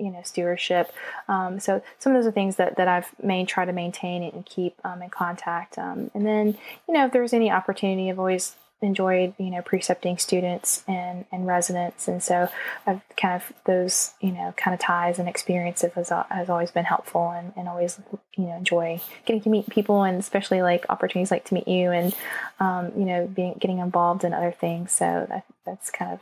you 0.00 0.10
know 0.10 0.20
stewardship. 0.24 0.92
Um, 1.28 1.60
so 1.60 1.82
some 1.98 2.14
of 2.14 2.18
those 2.18 2.28
are 2.28 2.32
things 2.32 2.56
that, 2.56 2.76
that 2.76 2.88
I've 2.88 3.14
made 3.22 3.46
try 3.46 3.64
to 3.64 3.72
maintain 3.72 4.22
and 4.22 4.44
keep 4.44 4.74
um, 4.84 5.02
in 5.02 5.10
contact. 5.10 5.78
Um, 5.78 6.10
and 6.14 6.26
then 6.26 6.58
you 6.88 6.94
know 6.94 7.06
if 7.06 7.12
there's 7.12 7.32
any 7.32 7.50
opportunity, 7.50 8.10
I've 8.10 8.18
always 8.18 8.56
enjoyed 8.82 9.34
you 9.38 9.50
know 9.50 9.62
precepting 9.62 10.18
students 10.18 10.82
and 10.88 11.24
and 11.32 11.46
residents, 11.46 12.08
and 12.08 12.22
so 12.22 12.48
I've 12.86 13.02
kind 13.16 13.34
of 13.34 13.52
those 13.64 14.12
you 14.20 14.32
know 14.32 14.54
kind 14.56 14.74
of 14.74 14.80
ties 14.80 15.18
and 15.18 15.28
experiences 15.28 15.92
has, 15.94 16.08
has 16.08 16.48
always 16.48 16.70
been 16.70 16.84
helpful 16.84 17.30
and, 17.30 17.52
and 17.56 17.68
always 17.68 17.98
you 18.36 18.44
know 18.44 18.56
enjoy 18.56 19.00
getting 19.26 19.42
to 19.42 19.48
meet 19.48 19.68
people 19.68 20.02
and 20.02 20.18
especially 20.18 20.62
like 20.62 20.86
opportunities 20.88 21.30
like 21.30 21.44
to 21.46 21.54
meet 21.54 21.68
you 21.68 21.90
and 21.90 22.14
um, 22.58 22.92
you 22.96 23.04
know 23.04 23.26
being 23.26 23.54
getting 23.58 23.78
involved 23.78 24.24
in 24.24 24.32
other 24.32 24.52
things. 24.52 24.92
So 24.92 25.26
that, 25.28 25.44
that's 25.66 25.90
kind 25.90 26.12
of 26.12 26.20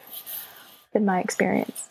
been 0.92 1.04
my 1.04 1.20
experience. 1.20 1.88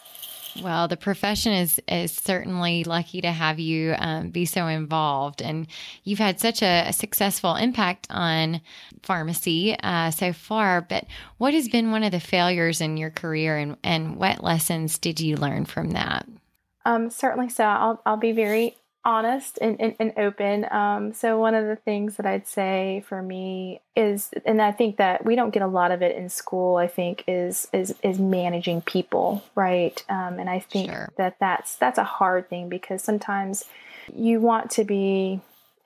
Well, 0.62 0.88
the 0.88 0.98
profession 0.98 1.54
is 1.54 1.80
is 1.88 2.12
certainly 2.12 2.84
lucky 2.84 3.22
to 3.22 3.32
have 3.32 3.60
you 3.60 3.96
um, 3.98 4.30
be 4.30 4.46
so 4.46 4.68
involved, 4.68 5.42
and 5.42 5.68
you've 6.04 6.20
had 6.20 6.40
such 6.40 6.62
a, 6.62 6.86
a 6.88 6.94
successful 6.94 7.56
impact 7.56 8.08
on 8.10 8.62
pharmacy 9.04 9.78
uh, 9.82 10.12
so 10.12 10.34
far. 10.34 10.82
But 10.82 11.06
what 11.38 11.54
has 11.54 11.68
been 11.68 11.92
one 11.92 12.04
of 12.04 12.12
the 12.12 12.20
failures 12.20 12.82
in 12.82 12.98
your 12.98 13.12
career, 13.12 13.58
and 13.58 13.78
and 13.84 14.16
what 14.18 14.44
lessons 14.44 14.98
did 14.98 15.20
you 15.20 15.38
learn 15.38 15.66
from 15.66 15.92
that? 15.92 16.28
Um, 16.86 17.10
certainly. 17.10 17.50
So 17.50 17.64
I'll 17.64 18.02
I'll 18.06 18.18
be 18.18 18.32
very 18.32 18.76
honest 19.08 19.58
and, 19.62 19.80
and, 19.80 19.96
and 20.00 20.14
open. 20.18 20.68
Um, 20.70 21.14
so 21.14 21.40
one 21.40 21.56
of 21.56 21.66
the 21.66 21.78
things 21.78 22.18
that 22.18 22.26
I'd 22.26 22.46
say 22.46 23.04
for 23.08 23.24
me 23.24 23.80
is, 23.96 24.30
and 24.46 24.62
I 24.62 24.74
think 24.74 24.98
that 24.98 25.26
we 25.26 25.36
don't 25.36 25.52
get 25.52 25.64
a 25.64 25.68
lot 25.68 25.92
of 25.92 26.02
it 26.02 26.18
in 26.18 26.28
school. 26.30 26.76
I 26.76 26.88
think 26.88 27.24
is 27.26 27.68
is 27.72 27.96
is 28.04 28.20
managing 28.20 28.82
people, 28.82 29.44
right? 29.56 30.04
Um, 30.10 30.40
and 30.40 30.50
I 30.50 30.60
think 30.60 30.92
sure. 30.92 31.10
that 31.18 31.38
that's 31.40 31.78
that's 31.78 31.98
a 31.98 32.04
hard 32.04 32.50
thing 32.50 32.68
because 32.68 33.02
sometimes 33.02 33.64
you 34.14 34.42
want 34.42 34.72
to 34.72 34.84
be 34.84 35.40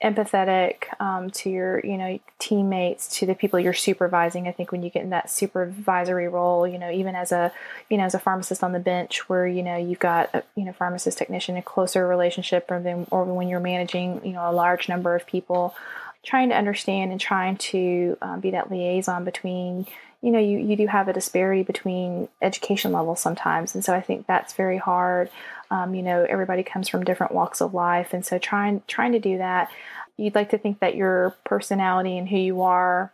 empathetic 0.04 1.00
um, 1.00 1.30
to 1.30 1.50
your 1.50 1.80
you 1.86 1.98
know 1.98 2.20
teammates 2.40 3.20
to 3.20 3.26
the 3.26 3.36
people 3.36 3.60
you're 3.60 3.74
supervising. 3.74 4.48
I 4.48 4.52
think 4.52 4.72
when 4.72 4.84
you 4.84 4.90
get 4.90 5.04
in 5.04 5.12
that 5.12 5.30
supervisory 5.30 6.28
role 6.28 6.68
you 6.68 6.80
know 6.80 6.90
even 6.92 7.16
as 7.16 7.32
a 7.32 7.52
you 7.90 7.98
know 7.98 8.04
as 8.04 8.16
a 8.16 8.20
pharmacist 8.20 8.64
on 8.64 8.72
the 8.72 8.80
bench 8.80 9.30
where 9.30 9.48
you 9.48 9.64
know 9.64 9.78
you've 9.78 10.00
got 10.00 10.34
a 10.34 10.44
you 10.56 10.66
know 10.66 10.74
pharmacist 10.74 11.18
technician 11.18 11.56
a 11.58 11.62
closer 11.62 12.08
relationship 12.08 12.70
or 12.72 12.80
then 12.80 13.06
or 13.12 13.26
when 13.26 13.48
you're 13.48 13.60
managing 13.60 14.26
you 14.26 14.34
know 14.34 14.50
a 14.50 14.54
large 14.54 14.90
number 14.90 15.16
of 15.16 15.26
people 15.26 15.76
trying 16.24 16.50
to 16.50 16.56
understand 16.56 17.12
and 17.12 17.20
trying 17.20 17.58
to 17.58 18.18
um, 18.22 18.40
be 18.40 18.52
that 18.52 18.72
liaison 18.72 19.24
between 19.24 19.86
you 20.22 20.32
know 20.32 20.40
you, 20.40 20.60
you 20.60 20.76
do 20.76 20.88
have 20.88 21.08
a 21.08 21.14
disparity 21.14 21.64
between 21.64 22.28
education 22.42 22.92
levels 22.92 23.20
sometimes 23.20 23.74
and 23.74 23.84
so 23.84 23.94
i 23.94 24.02
think 24.02 24.28
that's 24.28 24.54
very 24.54 24.78
hard. 24.78 25.30
Um, 25.72 25.96
you 25.96 26.04
know 26.04 26.26
everybody 26.28 26.64
comes 26.64 26.90
from 26.90 27.06
different 27.06 27.34
walks 27.34 27.62
of 27.62 27.74
life 27.74 28.14
and 28.14 28.26
so 28.26 28.38
trying 28.38 28.84
trying 28.88 29.14
to 29.14 29.20
do 29.20 29.38
that 29.38 29.72
you'd 30.18 30.36
like 30.36 30.50
to 30.50 30.58
think 30.58 30.80
that 30.80 30.96
your 30.96 31.36
personality 31.46 32.18
and 32.18 32.28
who 32.28 32.38
you 32.38 32.62
are 32.62 33.12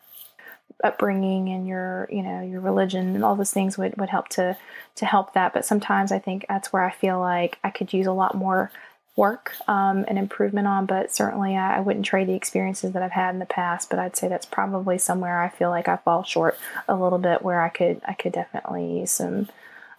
upbringing 0.84 1.50
and 1.50 1.68
your 1.68 2.08
you 2.12 2.22
know 2.22 2.42
your 2.42 2.62
religion 2.62 3.16
and 3.16 3.24
all 3.24 3.36
those 3.36 3.52
things 3.52 3.78
would, 3.78 3.98
would 3.98 4.10
help 4.10 4.28
to 4.30 4.58
to 4.96 5.06
help 5.06 5.34
that. 5.34 5.54
But 5.54 5.66
sometimes 5.66 6.12
i 6.12 6.20
think 6.20 6.46
that's 6.48 6.72
where 6.72 6.84
i 6.84 6.92
feel 6.92 7.20
like 7.20 7.58
i 7.64 7.70
could 7.70 7.94
use 7.94 8.08
a 8.08 8.12
lot 8.12 8.36
more 8.36 8.72
work 9.18 9.54
um, 9.68 10.06
and 10.08 10.18
improvement 10.18 10.68
on 10.68 10.86
but 10.86 11.14
certainly 11.14 11.58
I, 11.58 11.78
I, 11.78 11.80
wouldn't 11.82 12.06
trade 12.06 12.28
the 12.28 12.36
experiences 12.36 12.94
that 12.94 13.02
i've 13.02 13.12
had 13.12 13.34
in 13.34 13.40
the 13.40 13.46
past 13.46 13.90
but 13.90 14.00
i'd 14.00 14.16
say 14.16 14.28
that's 14.28 14.46
probably 14.46 14.98
somewhere 14.98 15.42
i 15.42 15.50
feel 15.50 15.70
like 15.70 15.88
i 15.88 15.98
fall 15.98 16.24
short 16.24 16.58
a 16.88 16.96
little 16.96 17.18
bit 17.18 17.42
where 17.42 17.62
i 17.62 17.70
could 17.70 18.00
i 18.06 18.14
could 18.14 18.32
definitely 18.32 19.00
use 19.00 19.12
some 19.12 19.50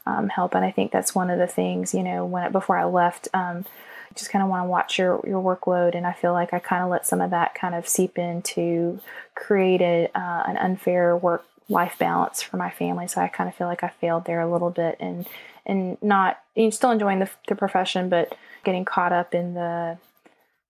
um, 0.07 0.29
help 0.29 0.55
and 0.55 0.65
i 0.65 0.71
think 0.71 0.93
that's 0.93 1.15
one 1.15 1.31
of 1.31 1.39
the 1.39 1.49
things 1.49 1.93
you 1.93 2.03
know 2.03 2.25
when 2.25 2.53
before 2.53 2.79
i 2.79 2.85
left 2.85 3.29
um, 3.35 3.67
just 4.15 4.31
kind 4.31 4.43
of 4.43 4.49
want 4.49 4.65
to 4.65 4.69
watch 4.69 4.99
your, 4.99 5.21
your 5.27 5.43
workload. 5.43 5.95
And 5.95 6.07
I 6.07 6.13
feel 6.13 6.33
like 6.33 6.53
I 6.53 6.59
kind 6.59 6.83
of 6.83 6.91
let 6.91 7.07
some 7.07 7.21
of 7.21 7.31
that 7.31 7.55
kind 7.55 7.75
of 7.75 7.89
seep 7.89 8.19
into 8.19 9.01
create 9.35 9.83
uh, 9.83 10.09
an 10.47 10.57
unfair 10.57 11.17
work 11.17 11.45
life 11.69 11.97
balance 11.99 12.43
for 12.43 12.57
my 12.57 12.71
family. 12.71 13.07
So 13.07 13.21
I 13.21 13.29
kind 13.29 13.49
of 13.49 13.55
feel 13.55 13.67
like 13.67 13.85
I 13.85 13.89
failed 13.89 14.25
there 14.25 14.41
a 14.41 14.51
little 14.51 14.71
bit 14.71 14.97
and, 15.01 15.27
and 15.69 15.97
not 16.03 16.41
still 16.71 16.91
enjoying 16.91 17.21
the, 17.21 17.31
the 17.47 17.55
profession, 17.55 18.09
but 18.09 18.35
getting 18.65 18.85
caught 18.85 19.13
up 19.13 19.35
in 19.35 19.55
the, 19.55 19.99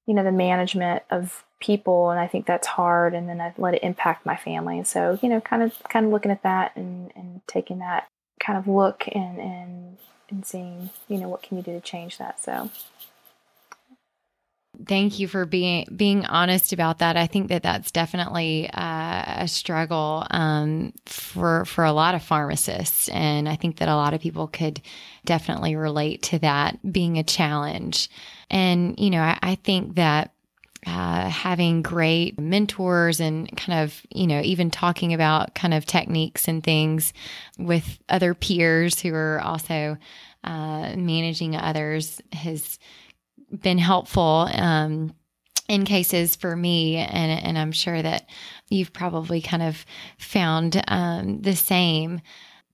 you 0.07 0.15
know, 0.15 0.25
the 0.25 0.33
management 0.33 1.03
of 1.11 1.45
people. 1.61 2.11
And 2.11 2.21
I 2.21 2.27
think 2.27 2.47
that's 2.47 2.67
hard. 2.67 3.15
And 3.15 3.29
then 3.29 3.41
I 3.41 3.55
let 3.57 3.75
it 3.75 3.83
impact 3.83 4.27
my 4.27 4.37
family. 4.37 4.77
And 4.77 4.87
so, 4.87 5.19
you 5.23 5.29
know, 5.29 5.41
kind 5.41 5.63
of, 5.63 5.75
kind 5.89 6.05
of 6.05 6.13
looking 6.13 6.31
at 6.31 6.43
that 6.43 6.73
and, 6.77 7.13
and 7.15 7.41
taking 7.47 7.79
that 7.79 8.09
kind 8.41 8.59
of 8.59 8.69
look 8.69 9.05
and, 9.13 9.39
and, 9.39 9.97
and 10.31 10.45
seeing, 10.45 10.91
you 11.09 11.19
know, 11.19 11.29
what 11.29 11.43
can 11.43 11.57
you 11.57 11.63
do 11.63 11.73
to 11.73 11.81
change 11.81 12.19
that. 12.19 12.41
So 12.41 12.71
thank 14.87 15.19
you 15.19 15.29
for 15.29 15.47
being 15.47 15.87
being 15.95 16.25
honest 16.27 16.73
about 16.73 16.99
that. 16.99 17.17
I 17.17 17.27
think 17.27 17.49
that 17.49 17.63
that's 17.63 17.91
definitely 17.91 18.69
uh, 18.73 19.25
a 19.43 19.49
struggle 19.49 20.27
um, 20.31 20.93
for 21.07 21.65
for 21.65 21.85
a 21.85 21.93
lot 21.93 22.15
of 22.15 22.23
pharmacists, 22.23 23.09
and 23.09 23.49
I 23.49 23.57
think 23.57 23.79
that 23.79 23.89
a 23.89 23.97
lot 23.97 24.15
of 24.15 24.21
people 24.21 24.47
could 24.47 24.81
definitely 25.25 25.77
relate 25.77 26.23
to 26.25 26.39
that 26.41 26.79
being 26.91 27.19
a 27.19 27.25
challenge. 27.25 28.09
And 28.51 28.99
you 28.99 29.11
know, 29.11 29.23
I, 29.23 29.39
I 29.43 29.55
think 29.57 29.97
that. 29.97 30.33
Uh, 30.87 31.29
having 31.29 31.83
great 31.83 32.39
mentors 32.39 33.19
and 33.19 33.55
kind 33.57 33.81
of, 33.83 34.01
you 34.11 34.29
know, 34.29 34.41
even 34.43 34.71
talking 34.71 35.13
about 35.13 35.53
kind 35.57 35.75
of 35.75 35.85
techniques 35.85 36.47
and 36.47 36.63
things 36.63 37.13
with 37.59 37.99
other 38.09 38.33
peers 38.33 39.01
who 39.01 39.13
are 39.13 39.41
also 39.41 39.99
uh, 40.45 40.95
managing 40.97 41.57
others 41.57 42.23
has 42.33 42.79
been 43.51 43.79
helpful 43.79 44.49
um, 44.53 45.15
in 45.69 45.85
cases 45.85 46.37
for 46.37 46.57
me, 46.57 46.97
and, 46.97 47.45
and 47.45 47.59
I'm 47.59 47.73
sure 47.73 48.01
that 48.01 48.29
you've 48.69 48.93
probably 48.93 49.41
kind 49.41 49.63
of 49.63 49.85
found 50.19 50.83
um, 50.89 51.43
the 51.43 51.57
same. 51.57 52.21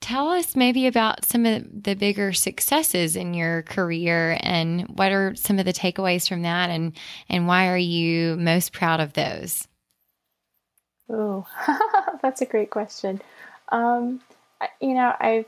Tell 0.01 0.29
us 0.29 0.55
maybe 0.55 0.87
about 0.87 1.25
some 1.25 1.47
of 1.47 1.65
the 1.83 1.95
bigger 1.95 2.33
successes 2.33 3.17
in 3.17 3.33
your 3.33 3.63
career 3.63 4.37
and 4.41 4.83
what 4.99 5.13
are 5.13 5.35
some 5.35 5.59
of 5.59 5.65
the 5.65 5.73
takeaways 5.73 6.29
from 6.29 6.43
that 6.43 6.69
and, 6.69 6.93
and 7.31 7.47
why 7.47 7.69
are 7.69 7.79
you 7.79 8.37
most 8.37 8.73
proud 8.73 9.01
of 9.01 9.15
those? 9.15 9.67
Oh, 11.09 11.47
that's 12.23 12.43
a 12.43 12.47
great 12.47 12.71
question. 12.71 13.23
Um, 13.71 14.21
you 14.81 14.95
know, 14.95 15.15
I've 15.19 15.47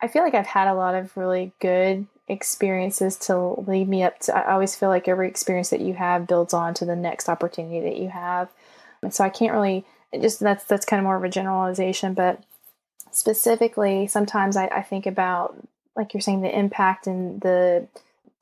I 0.00 0.06
feel 0.06 0.22
like 0.22 0.34
I've 0.34 0.46
had 0.46 0.68
a 0.68 0.74
lot 0.74 0.94
of 0.94 1.16
really 1.16 1.52
good 1.60 2.06
experiences 2.28 3.16
to 3.16 3.36
lead 3.66 3.88
me 3.88 4.02
up 4.02 4.18
to 4.20 4.36
I 4.36 4.52
always 4.52 4.76
feel 4.76 4.88
like 4.88 5.08
every 5.08 5.28
experience 5.28 5.70
that 5.70 5.80
you 5.80 5.94
have 5.94 6.26
builds 6.26 6.54
on 6.54 6.74
to 6.74 6.84
the 6.84 6.96
next 6.96 7.28
opportunity 7.28 7.80
that 7.80 7.96
you 7.96 8.08
have. 8.08 8.48
And 9.02 9.14
so 9.14 9.24
I 9.24 9.30
can't 9.30 9.52
really 9.52 9.84
just 10.20 10.40
that's 10.40 10.64
that's 10.64 10.86
kind 10.86 11.00
of 11.00 11.04
more 11.04 11.16
of 11.16 11.24
a 11.24 11.28
generalization, 11.28 12.14
but 12.14 12.42
specifically 13.10 14.06
sometimes 14.06 14.56
I, 14.56 14.66
I 14.66 14.82
think 14.82 15.06
about 15.06 15.56
like 15.96 16.14
you're 16.14 16.20
saying 16.20 16.42
the 16.42 16.56
impact 16.56 17.06
and 17.06 17.40
the 17.40 17.86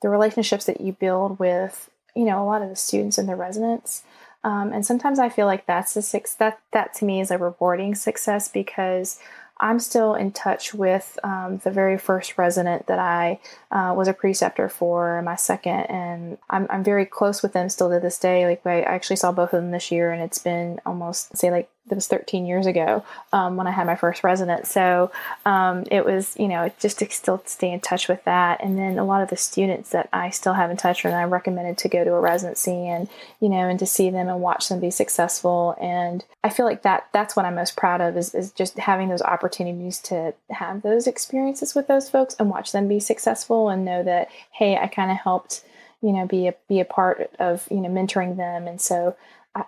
the 0.01 0.09
relationships 0.09 0.65
that 0.65 0.81
you 0.81 0.93
build 0.93 1.39
with 1.39 1.89
you 2.15 2.25
know 2.25 2.41
a 2.41 2.45
lot 2.45 2.61
of 2.61 2.69
the 2.69 2.75
students 2.75 3.17
and 3.17 3.27
the 3.27 3.35
residents 3.35 4.03
um, 4.43 4.71
and 4.71 4.85
sometimes 4.85 5.19
i 5.19 5.29
feel 5.29 5.45
like 5.45 5.65
that's 5.65 5.95
a 5.95 6.01
six 6.01 6.35
that 6.35 6.59
that 6.71 6.93
to 6.93 7.05
me 7.05 7.19
is 7.19 7.31
a 7.31 7.37
rewarding 7.37 7.95
success 7.95 8.47
because 8.47 9.19
I'm 9.59 9.79
still 9.79 10.13
in 10.15 10.31
touch 10.31 10.73
with 10.73 11.17
um, 11.23 11.59
the 11.63 11.71
very 11.71 11.97
first 11.97 12.37
resident 12.37 12.87
that 12.87 12.99
I 12.99 13.39
uh, 13.71 13.93
was 13.95 14.07
a 14.07 14.13
preceptor 14.13 14.69
for, 14.69 15.21
my 15.21 15.35
second, 15.35 15.81
and 15.89 16.37
I'm, 16.49 16.67
I'm 16.69 16.83
very 16.83 17.05
close 17.05 17.41
with 17.41 17.53
them 17.53 17.69
still 17.69 17.89
to 17.89 17.99
this 17.99 18.19
day. 18.19 18.45
Like 18.45 18.65
I 18.65 18.81
actually 18.81 19.15
saw 19.15 19.31
both 19.31 19.53
of 19.53 19.61
them 19.61 19.71
this 19.71 19.91
year, 19.91 20.11
and 20.11 20.21
it's 20.21 20.39
been 20.39 20.79
almost 20.85 21.35
say 21.35 21.51
like 21.51 21.69
that 21.87 21.95
was 21.95 22.07
13 22.07 22.45
years 22.45 22.65
ago 22.65 23.03
um, 23.31 23.55
when 23.55 23.67
I 23.67 23.71
had 23.71 23.85
my 23.85 23.95
first 23.95 24.23
resident. 24.23 24.67
So 24.67 25.11
um, 25.45 25.85
it 25.89 26.05
was, 26.05 26.35
you 26.37 26.47
know, 26.47 26.71
just 26.79 26.99
to 26.99 27.09
still 27.09 27.41
stay 27.45 27.71
in 27.71 27.79
touch 27.79 28.07
with 28.07 28.23
that. 28.25 28.63
And 28.63 28.77
then 28.77 28.99
a 28.99 29.05
lot 29.05 29.21
of 29.21 29.29
the 29.29 29.37
students 29.37 29.91
that 29.91 30.09
I 30.11 30.29
still 30.29 30.53
have 30.53 30.69
in 30.69 30.77
touch 30.77 31.03
with, 31.03 31.13
I 31.13 31.23
recommended 31.23 31.77
to 31.79 31.89
go 31.89 32.03
to 32.03 32.13
a 32.13 32.19
residency 32.19 32.87
and, 32.87 33.09
you 33.39 33.49
know, 33.49 33.69
and 33.69 33.79
to 33.79 33.85
see 33.85 34.09
them 34.09 34.27
and 34.27 34.41
watch 34.41 34.69
them 34.69 34.79
be 34.79 34.91
successful. 34.91 35.75
And 35.79 36.23
I 36.43 36.49
feel 36.49 36.65
like 36.65 36.83
that 36.83 37.07
that's 37.13 37.35
what 37.35 37.45
I'm 37.45 37.55
most 37.55 37.77
proud 37.77 38.01
of 38.01 38.17
is, 38.17 38.35
is 38.35 38.51
just 38.51 38.77
having 38.77 39.09
those 39.09 39.21
opportunities 39.21 39.99
to 39.99 40.33
have 40.49 40.81
those 40.81 41.07
experiences 41.07 41.73
with 41.73 41.87
those 41.87 42.09
folks 42.09 42.35
and 42.39 42.49
watch 42.49 42.71
them 42.71 42.87
be 42.87 42.99
successful 42.99 43.69
and 43.69 43.85
know 43.85 44.03
that, 44.03 44.29
hey, 44.51 44.77
I 44.77 44.87
kind 44.87 45.11
of 45.11 45.17
helped, 45.17 45.63
you 46.01 46.11
know, 46.11 46.25
be 46.25 46.47
a, 46.47 46.55
be 46.67 46.79
a 46.79 46.85
part 46.85 47.31
of, 47.39 47.67
you 47.71 47.77
know, 47.77 47.89
mentoring 47.89 48.37
them. 48.37 48.67
And 48.67 48.81
so 48.81 49.15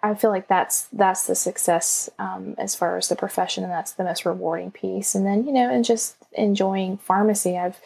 I 0.04 0.16
feel 0.16 0.30
like 0.30 0.48
that's 0.48 0.88
that's 0.94 1.28
the 1.28 1.36
success 1.36 2.10
um, 2.20 2.56
as 2.58 2.76
far 2.76 2.98
as 2.98 3.08
the 3.08 3.16
profession, 3.16 3.64
and 3.64 3.72
that's 3.72 3.94
the 3.94 4.04
most 4.04 4.26
rewarding 4.26 4.72
piece. 4.72 5.16
And 5.16 5.26
then 5.26 5.46
you 5.46 5.54
know, 5.54 5.70
and 5.70 5.86
just 5.86 6.16
enjoying 6.34 6.98
pharmacy. 6.98 7.58
I've 7.58 7.80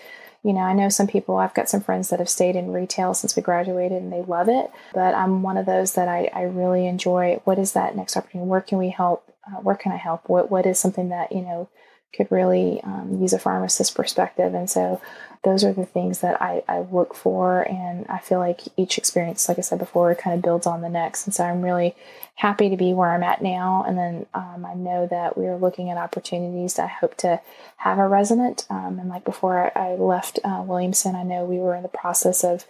you 0.43 0.51
know, 0.51 0.59
I 0.59 0.73
know 0.73 0.89
some 0.89 1.07
people. 1.07 1.37
I've 1.37 1.53
got 1.53 1.69
some 1.69 1.81
friends 1.81 2.09
that 2.09 2.19
have 2.19 2.29
stayed 2.29 2.57
in 2.57 2.73
retail 2.73 3.13
since 3.13 3.35
we 3.35 3.41
graduated, 3.41 4.01
and 4.01 4.11
they 4.11 4.23
love 4.23 4.49
it. 4.49 4.69
But 4.93 5.15
I'm 5.15 5.41
one 5.41 5.57
of 5.57 5.65
those 5.65 5.93
that 5.93 6.09
I, 6.09 6.29
I 6.33 6.43
really 6.43 6.85
enjoy. 6.85 7.39
What 7.45 7.57
is 7.57 7.71
that 7.73 7.95
next 7.95 8.17
opportunity? 8.17 8.49
Where 8.49 8.61
can 8.61 8.77
we 8.77 8.89
help? 8.89 9.31
Uh, 9.47 9.61
where 9.61 9.75
can 9.75 9.93
I 9.93 9.97
help? 9.97 10.27
What 10.27 10.51
what 10.51 10.65
is 10.65 10.79
something 10.79 11.09
that 11.09 11.31
you 11.31 11.41
know 11.41 11.69
could 12.13 12.31
really 12.31 12.79
um, 12.83 13.17
use 13.21 13.33
a 13.33 13.39
pharmacist 13.39 13.95
perspective? 13.95 14.53
And 14.53 14.69
so 14.69 15.01
those 15.43 15.63
are 15.63 15.73
the 15.73 15.85
things 15.85 16.19
that 16.19 16.41
I, 16.41 16.63
I 16.67 16.79
look 16.79 17.13
for. 17.13 17.63
And 17.63 18.05
I 18.07 18.19
feel 18.19 18.39
like 18.39 18.61
each 18.77 18.97
experience, 18.97 19.49
like 19.49 19.57
I 19.57 19.61
said 19.61 19.79
before, 19.79 20.15
kind 20.15 20.35
of 20.35 20.41
builds 20.41 20.65
on 20.65 20.81
the 20.81 20.89
next. 20.89 21.25
And 21.25 21.33
so 21.33 21.43
I'm 21.43 21.61
really 21.61 21.95
happy 22.35 22.69
to 22.69 22.77
be 22.77 22.93
where 22.93 23.11
I'm 23.11 23.23
at 23.23 23.41
now. 23.41 23.83
And 23.85 23.97
then 23.97 24.25
um, 24.33 24.65
I 24.65 24.73
know 24.73 25.05
that 25.07 25.37
we 25.37 25.45
are 25.47 25.57
looking 25.57 25.89
at 25.89 25.97
opportunities. 25.97 26.79
I 26.79 26.87
hope 26.87 27.15
to 27.17 27.41
have 27.77 27.99
a 27.99 28.07
resident. 28.07 28.65
Um, 28.69 28.99
and 28.99 29.09
like 29.09 29.25
before 29.25 29.71
I, 29.77 29.91
I 29.91 29.95
left 29.95 30.39
uh, 30.45 30.63
Williamson, 30.65 31.15
I 31.15 31.23
know 31.23 31.43
we 31.43 31.57
were 31.57 31.75
in 31.75 31.83
the 31.83 31.89
process 31.89 32.43
of 32.43 32.65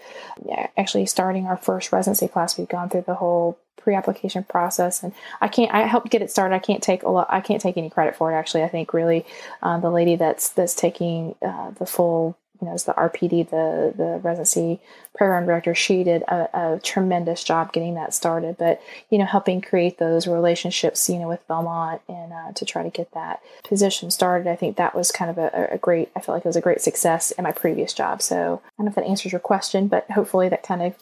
actually 0.76 1.06
starting 1.06 1.46
our 1.46 1.58
first 1.58 1.92
residency 1.92 2.28
class. 2.28 2.58
We've 2.58 2.68
gone 2.68 2.90
through 2.90 3.06
the 3.06 3.16
whole 3.16 3.60
pre-application 3.84 4.44
process 4.46 5.04
and 5.04 5.14
i 5.42 5.48
can't 5.48 5.74
i 5.74 5.82
helped 5.86 6.10
get 6.10 6.22
it 6.22 6.32
started 6.32 6.56
i 6.56 6.60
can't 6.60 6.82
take 6.82 7.04
a 7.04 7.10
lot 7.10 7.28
i 7.30 7.42
can't 7.42 7.62
take 7.62 7.76
any 7.76 7.90
credit 7.90 8.16
for 8.16 8.32
it 8.32 8.36
actually 8.36 8.64
i 8.64 8.68
think 8.68 8.94
really 8.94 9.26
uh, 9.62 9.78
the 9.80 9.90
lady 9.90 10.16
that's 10.16 10.50
that's 10.50 10.74
taking 10.74 11.36
uh, 11.42 11.72
the 11.72 11.86
full 11.86 12.38
you 12.64 12.70
know, 12.70 12.76
as 12.76 12.86
the 12.86 12.94
RPD, 12.94 13.50
the 13.50 13.94
the 13.94 14.22
residency 14.24 14.80
program 15.16 15.46
director, 15.46 15.76
she 15.76 16.04
did 16.04 16.22
a, 16.24 16.76
a, 16.76 16.80
tremendous 16.80 17.44
job 17.44 17.74
getting 17.74 17.96
that 17.96 18.14
started. 18.14 18.58
But 18.58 18.82
you 19.10 19.18
know, 19.18 19.26
helping 19.26 19.60
create 19.60 19.98
those 19.98 20.28
relationships, 20.28 21.10
you 21.10 21.20
know, 21.20 21.28
with 21.28 21.46
Belmont 21.50 22.02
and 22.08 22.32
uh, 22.32 22.54
to 22.54 22.64
try 22.64 22.84
to 22.84 22.90
get 22.90 23.12
that 23.14 23.42
position 23.68 24.12
started, 24.12 24.48
I 24.48 24.56
think 24.56 24.78
that 24.78 24.96
was 24.96 25.12
kind 25.12 25.30
of 25.30 25.38
a, 25.38 25.70
a, 25.74 25.78
great. 25.78 26.10
I 26.16 26.22
felt 26.22 26.38
like 26.38 26.46
it 26.46 26.50
was 26.50 26.56
a 26.56 26.62
great 26.62 26.80
success 26.80 27.32
in 27.32 27.44
my 27.44 27.52
previous 27.52 27.94
job. 27.94 28.22
So 28.22 28.62
I 28.64 28.70
don't 28.78 28.86
know 28.86 28.90
if 28.90 28.96
that 28.96 29.06
answers 29.06 29.34
your 29.34 29.42
question, 29.42 29.88
but 29.88 30.10
hopefully 30.12 30.48
that 30.48 30.64
kind 30.64 30.82
of 30.84 30.96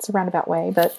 it's 0.00 0.08
a 0.08 0.12
roundabout 0.12 0.48
way. 0.48 0.72
But 0.74 0.98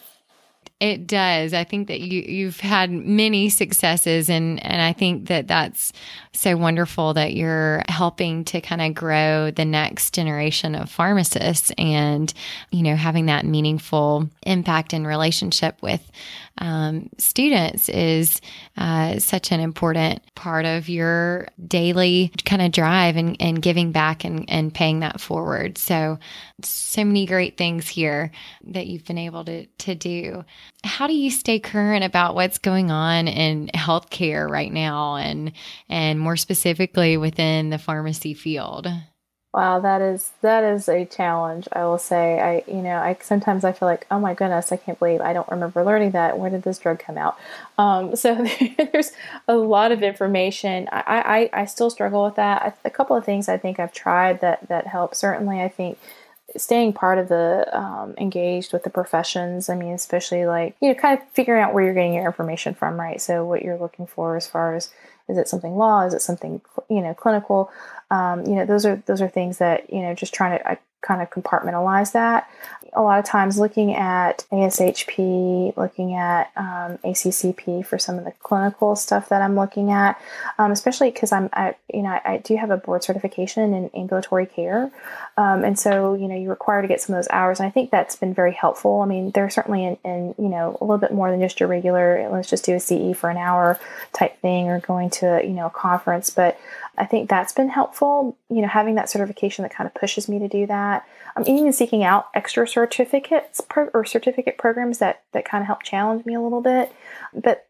it 0.80 1.08
does. 1.08 1.54
I 1.54 1.64
think 1.64 1.88
that 1.88 2.02
you 2.02 2.22
you've 2.22 2.60
had 2.60 2.92
many 2.92 3.50
successes 3.50 4.30
and 4.30 4.64
and 4.66 4.82
I 4.82 4.94
think 4.94 5.28
that 5.28 5.48
that's 5.48 5.94
so 6.34 6.58
wonderful 6.58 7.14
that 7.14 7.34
you're 7.34 7.82
helping 7.88 8.44
to 8.46 8.62
kind 8.62 8.82
of 8.82 8.94
grow 8.94 9.52
the 9.52 9.66
next 9.66 10.14
generation 10.14 10.76
of 10.76 10.90
pharmacists 10.90 11.72
and 11.78 12.34
you 12.72 12.84
know 12.84 12.96
having 12.96 13.28
that 13.28 13.46
meaningful 13.46 14.30
impact 14.44 14.94
and 14.94 15.08
relationship 15.08 15.82
with 15.82 16.12
um, 16.58 17.10
students 17.18 17.90
is 17.90 18.40
uh, 18.78 19.20
such 19.20 19.52
an 19.52 19.60
important 19.60 20.22
part 20.36 20.66
of 20.66 20.88
your 20.88 21.48
daily 21.68 22.32
kind 22.46 22.62
of 22.62 22.72
drive 22.72 23.18
and, 23.18 23.36
and 23.42 23.62
giving 23.62 23.92
back 23.92 24.24
and, 24.24 24.50
and 24.50 24.74
paying 24.74 25.02
that 25.02 25.20
forward. 25.20 25.78
So, 25.78 26.18
so 26.62 27.04
many 27.04 27.26
great 27.26 27.58
things 27.58 27.90
here 27.90 28.32
that 28.68 28.88
you've 28.88 29.06
been 29.06 29.18
able 29.18 29.44
to, 29.46 29.66
to 29.66 29.96
do. 29.96 30.46
How 30.84 31.08
do 31.08 31.14
you 31.14 31.32
stay 31.32 31.60
current 31.60 32.04
about 32.04 32.36
what's 32.36 32.58
going 32.58 32.92
on 32.92 33.28
in 33.28 33.68
healthcare 33.74 34.50
right 34.50 34.72
now 34.72 35.16
and, 35.16 35.52
and 35.90 36.20
more 36.20 36.38
specifically 36.38 37.18
within 37.18 37.70
the 37.70 37.80
pharmacy 37.80 38.34
field? 38.34 38.88
Wow, 39.56 39.80
that 39.80 40.02
is 40.02 40.34
that 40.42 40.66
is 40.66 40.90
a 40.90 41.06
challenge. 41.06 41.70
I 41.72 41.86
will 41.86 41.98
say. 41.98 42.42
I 42.42 42.70
you 42.70 42.82
know 42.82 42.98
I 42.98 43.16
sometimes 43.22 43.64
I 43.64 43.72
feel 43.72 43.88
like 43.88 44.06
oh 44.12 44.20
my 44.20 44.34
goodness 44.34 44.74
I 44.74 44.76
can't 44.76 45.00
believe 45.00 45.22
I 45.22 45.32
don't 45.32 45.48
remember 45.48 45.82
learning 45.86 46.12
that. 46.12 46.38
Where 46.38 46.50
did 46.50 46.64
this 46.64 46.78
drug 46.78 47.00
come 47.00 47.18
out? 47.18 47.40
Um, 47.78 48.16
so 48.18 48.46
there's 48.92 49.14
a 49.48 49.56
lot 49.56 49.94
of 49.94 50.04
information. 50.04 50.90
I, 50.92 51.50
I 51.54 51.62
I 51.62 51.66
still 51.68 51.90
struggle 51.90 52.26
with 52.26 52.36
that. 52.36 52.78
A 52.84 52.90
couple 52.90 53.16
of 53.16 53.24
things 53.24 53.48
I 53.48 53.56
think 53.58 53.80
I've 53.80 53.94
tried 53.94 54.42
that 54.42 54.68
that 54.68 54.88
help. 54.88 55.16
Certainly, 55.16 55.62
I 55.62 55.70
think 55.70 56.00
staying 56.58 56.94
part 56.94 57.18
of 57.18 57.28
the 57.28 57.68
um, 57.78 58.14
engaged 58.18 58.74
with 58.74 58.84
the 58.84 58.90
professions. 58.90 59.70
I 59.70 59.76
mean, 59.76 59.94
especially 59.94 60.46
like 60.46 60.76
you 60.82 60.90
know, 60.90 60.96
kind 60.96 61.20
of 61.20 61.28
figuring 61.30 61.62
out 61.62 61.74
where 61.74 61.84
you're 61.84 61.94
getting 61.94 62.14
your 62.14 62.26
information 62.26 62.74
from, 62.74 63.00
right? 63.00 63.22
So 63.22 63.46
what 63.46 63.62
you're 63.62 63.78
looking 63.78 64.08
for 64.08 64.36
as 64.36 64.48
far 64.48 64.76
as 64.76 64.90
is 65.28 65.38
it 65.38 65.48
something 65.48 65.76
law? 65.76 66.06
Is 66.06 66.14
it 66.14 66.22
something 66.22 66.62
you 66.90 67.02
know 67.02 67.14
clinical? 67.14 67.72
Um, 68.12 68.46
you 68.46 68.56
know, 68.56 68.66
those 68.66 68.86
are 68.86 69.02
those 69.06 69.22
are 69.22 69.30
things 69.30 69.58
that 69.58 69.92
you 69.92 70.02
know 70.02 70.14
just 70.14 70.34
trying 70.34 70.60
to 70.60 70.78
kind 71.06 71.22
of 71.22 71.30
compartmentalize 71.30 72.12
that. 72.14 72.50
A 72.94 73.02
lot 73.02 73.20
of 73.20 73.26
times, 73.26 73.60
looking 73.60 73.94
at 73.94 74.46
ASHP, 74.54 75.76
looking 75.76 76.16
at 76.16 76.50
um, 76.56 76.98
ACCP 77.04 77.86
for 77.86 78.00
some 78.00 78.18
of 78.18 78.24
the 78.24 78.32
clinical 78.42 78.96
stuff 78.96 79.28
that 79.30 79.42
I'm 79.42 79.56
looking 79.56 79.92
at, 79.92 80.20
um, 80.58 80.72
especially 80.72 81.12
because 81.12 81.34
I'm, 81.34 81.50
I, 81.52 81.76
you 81.94 82.04
know, 82.04 82.10
I, 82.10 82.22
I, 82.26 82.38
do 82.38 82.56
have 82.56 82.72
a 82.72 82.78
board 82.78 83.04
certification 83.04 83.74
in 83.74 83.90
ambulatory 83.90 84.46
care, 84.46 84.92
um, 85.36 85.66
and 85.66 85.78
so 85.78 86.14
you 86.14 86.30
know, 86.30 86.36
you're 86.36 86.50
required 86.50 86.84
to 86.84 86.88
get 86.88 87.02
some 87.02 87.14
of 87.16 87.20
those 87.20 87.30
hours, 87.32 87.60
and 87.60 87.68
I 87.68 87.70
think 87.70 87.92
that's 87.92 88.16
been 88.16 88.34
very 88.34 88.54
helpful. 88.54 89.02
I 89.02 89.06
mean, 89.06 89.32
they're 89.32 89.50
certainly 89.50 89.84
in, 89.84 89.98
in 90.06 90.36
you 90.38 90.48
know 90.48 90.78
a 90.80 90.86
little 90.86 90.98
bit 90.98 91.12
more 91.12 91.30
than 91.30 91.42
just 91.42 91.60
your 91.60 91.68
regular 91.68 92.30
let's 92.32 92.50
just 92.50 92.64
do 92.64 92.76
a 92.76 92.80
CE 92.80 93.18
for 93.18 93.30
an 93.30 93.38
hour 93.38 93.78
type 94.14 94.40
thing, 94.40 94.70
or 94.70 94.80
going 94.80 95.10
to 95.10 95.42
you 95.44 95.52
know 95.52 95.66
a 95.66 95.70
conference, 95.70 96.30
but 96.30 96.58
I 96.98 97.06
think 97.06 97.30
that's 97.30 97.54
been 97.54 97.70
helpful. 97.70 98.38
You 98.50 98.62
know, 98.62 98.68
having 98.68 98.96
that 98.96 99.10
certification 99.10 99.64
that 99.64 99.74
kind 99.74 99.88
of 99.88 99.94
pushes 99.96 100.30
me 100.30 100.38
to 100.40 100.48
do 100.48 100.68
that. 100.68 101.06
I'm 101.36 101.48
even 101.48 101.74
seeking 101.74 102.04
out 102.04 102.28
extra 102.36 102.68
certificates 102.68 103.60
pro- 103.62 103.90
or 103.94 104.06
certificate 104.06 104.58
programs 104.58 105.00
that 105.00 105.24
that 105.34 105.46
kind 105.46 105.62
of 105.62 105.68
help 105.68 105.84
challenge 105.84 106.26
me 106.26 106.36
a 106.36 106.42
little 106.42 106.62
bit. 106.62 106.92
But 107.34 107.68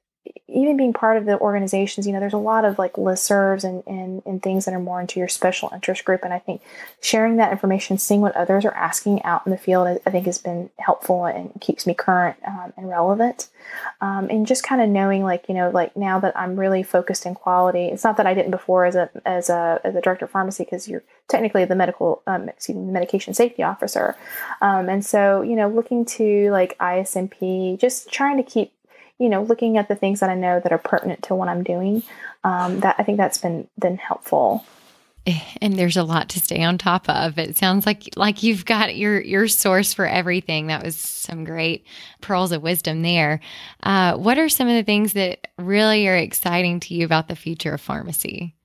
even 0.48 0.78
being 0.78 0.94
part 0.94 1.18
of 1.18 1.26
the 1.26 1.40
organizations, 1.40 2.06
you 2.06 2.14
know, 2.14 2.20
there's 2.20 2.34
a 2.34 2.38
lot 2.38 2.66
of 2.66 2.78
like 2.78 2.94
listservs 2.94 3.64
and, 3.64 3.84
and, 3.88 4.22
and 4.26 4.42
things 4.42 4.66
that 4.66 4.74
are 4.74 4.80
more 4.80 5.02
into 5.02 5.20
your 5.20 5.28
special 5.28 5.70
interest 5.74 6.06
group. 6.06 6.24
And 6.24 6.34
I 6.34 6.40
think 6.40 6.62
sharing 7.02 7.38
that 7.38 7.52
information, 7.52 7.98
seeing 7.98 8.22
what 8.22 8.36
others 8.36 8.64
are 8.64 8.74
asking 8.74 9.24
out 9.24 9.42
in 9.46 9.52
the 9.52 9.58
field, 9.58 10.00
I, 10.06 10.10
think 10.10 10.26
has 10.28 10.38
been 10.38 10.70
helpful 10.78 11.26
and 11.26 11.52
keeps 11.62 11.88
me 11.88 11.94
current 11.94 12.38
um, 12.48 12.74
and 12.78 12.88
relevant. 12.88 13.50
Um, 14.02 14.30
and 14.30 14.46
just 14.46 14.64
kind 14.64 14.82
of 14.82 14.88
knowing 14.88 15.24
like, 15.24 15.50
you 15.50 15.56
know, 15.56 15.72
like 15.72 15.98
now 15.98 16.20
that 16.20 16.38
I'm 16.38 16.56
really 16.56 16.84
focused 16.84 17.26
in 17.26 17.34
quality, 17.34 17.88
it's 17.88 18.04
not 18.04 18.18
that 18.18 18.28
I 18.28 18.34
didn't 18.36 18.52
before 18.52 18.86
as 18.86 18.96
a, 18.96 19.10
as 19.26 19.50
a, 19.50 19.82
as 19.84 19.96
a 19.96 20.02
director 20.02 20.26
of 20.26 20.32
pharmacy, 20.32 20.64
because 20.64 20.88
you're 20.88 21.04
technically 21.28 21.66
the 21.66 21.76
medical, 21.76 22.22
um, 22.28 22.48
excuse 22.50 22.78
me, 22.78 22.92
medication 22.92 23.34
safety 23.34 23.64
officer. 23.64 24.16
Um, 24.62 24.90
and 24.90 25.04
so, 25.04 25.42
you 25.42 25.56
know, 25.56 25.68
looking 25.68 26.06
to 26.06 26.52
like 26.52 26.78
ISMP, 26.78 27.80
just 27.80 28.12
trying 28.12 28.38
to 28.38 28.44
keep 28.44 28.72
you 29.20 29.30
know, 29.30 29.44
looking 29.44 29.78
at 29.78 29.88
the 29.88 29.96
things 29.96 30.20
that 30.20 30.30
I 30.30 30.36
know 30.36 30.60
that 30.60 30.72
are 30.72 30.78
pertinent 30.78 31.24
to 31.24 31.36
what 31.36 31.48
I'm 31.48 31.64
doing. 31.64 32.04
Um, 32.44 32.82
that 32.82 32.96
I 33.00 33.04
think 33.04 33.18
that's 33.18 33.40
been 33.40 33.68
been 33.80 33.98
helpful. 33.98 34.66
And 35.60 35.74
there's 35.74 35.98
a 35.98 36.04
lot 36.04 36.30
to 36.30 36.40
stay 36.40 36.62
on 36.62 36.78
top 36.78 37.10
of. 37.10 37.40
It 37.40 37.58
sounds 37.58 37.88
like 37.88 38.10
like 38.16 38.44
you've 38.44 38.66
got 38.66 38.96
your 38.96 39.20
your 39.20 39.48
source 39.48 39.94
for 39.94 40.06
everything. 40.06 40.68
That 40.68 40.84
was 40.84 40.96
some 40.96 41.44
great 41.44 41.86
pearls 42.22 42.52
of 42.52 42.62
wisdom 42.62 43.02
there. 43.02 43.40
Uh, 43.82 44.16
what 44.18 44.38
are 44.38 44.50
some 44.50 44.68
of 44.68 44.76
the 44.76 44.84
things 44.84 45.14
that 45.14 45.48
really 45.58 46.08
are 46.08 46.16
exciting 46.16 46.80
to 46.82 46.94
you 46.94 47.06
about 47.06 47.28
the 47.28 47.36
future 47.36 47.74
of 47.74 47.82
pharmacy? 47.82 48.56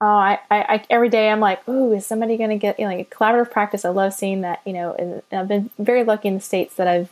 Oh, 0.00 0.06
I, 0.06 0.40
I, 0.50 0.58
I, 0.62 0.84
every 0.90 1.08
day 1.10 1.28
I'm 1.28 1.38
like, 1.38 1.68
ooh, 1.68 1.92
is 1.92 2.04
somebody 2.04 2.36
going 2.36 2.50
to 2.50 2.56
get 2.56 2.80
you 2.80 2.88
know, 2.88 2.96
like 2.96 3.08
collaborative 3.08 3.52
practice? 3.52 3.84
I 3.84 3.90
love 3.90 4.12
seeing 4.12 4.40
that. 4.40 4.60
You 4.64 4.72
know, 4.72 4.94
and 4.94 5.22
I've 5.32 5.48
been 5.48 5.70
very 5.78 6.04
lucky 6.04 6.28
in 6.28 6.34
the 6.34 6.40
states 6.40 6.74
that 6.74 6.88
I've 6.88 7.10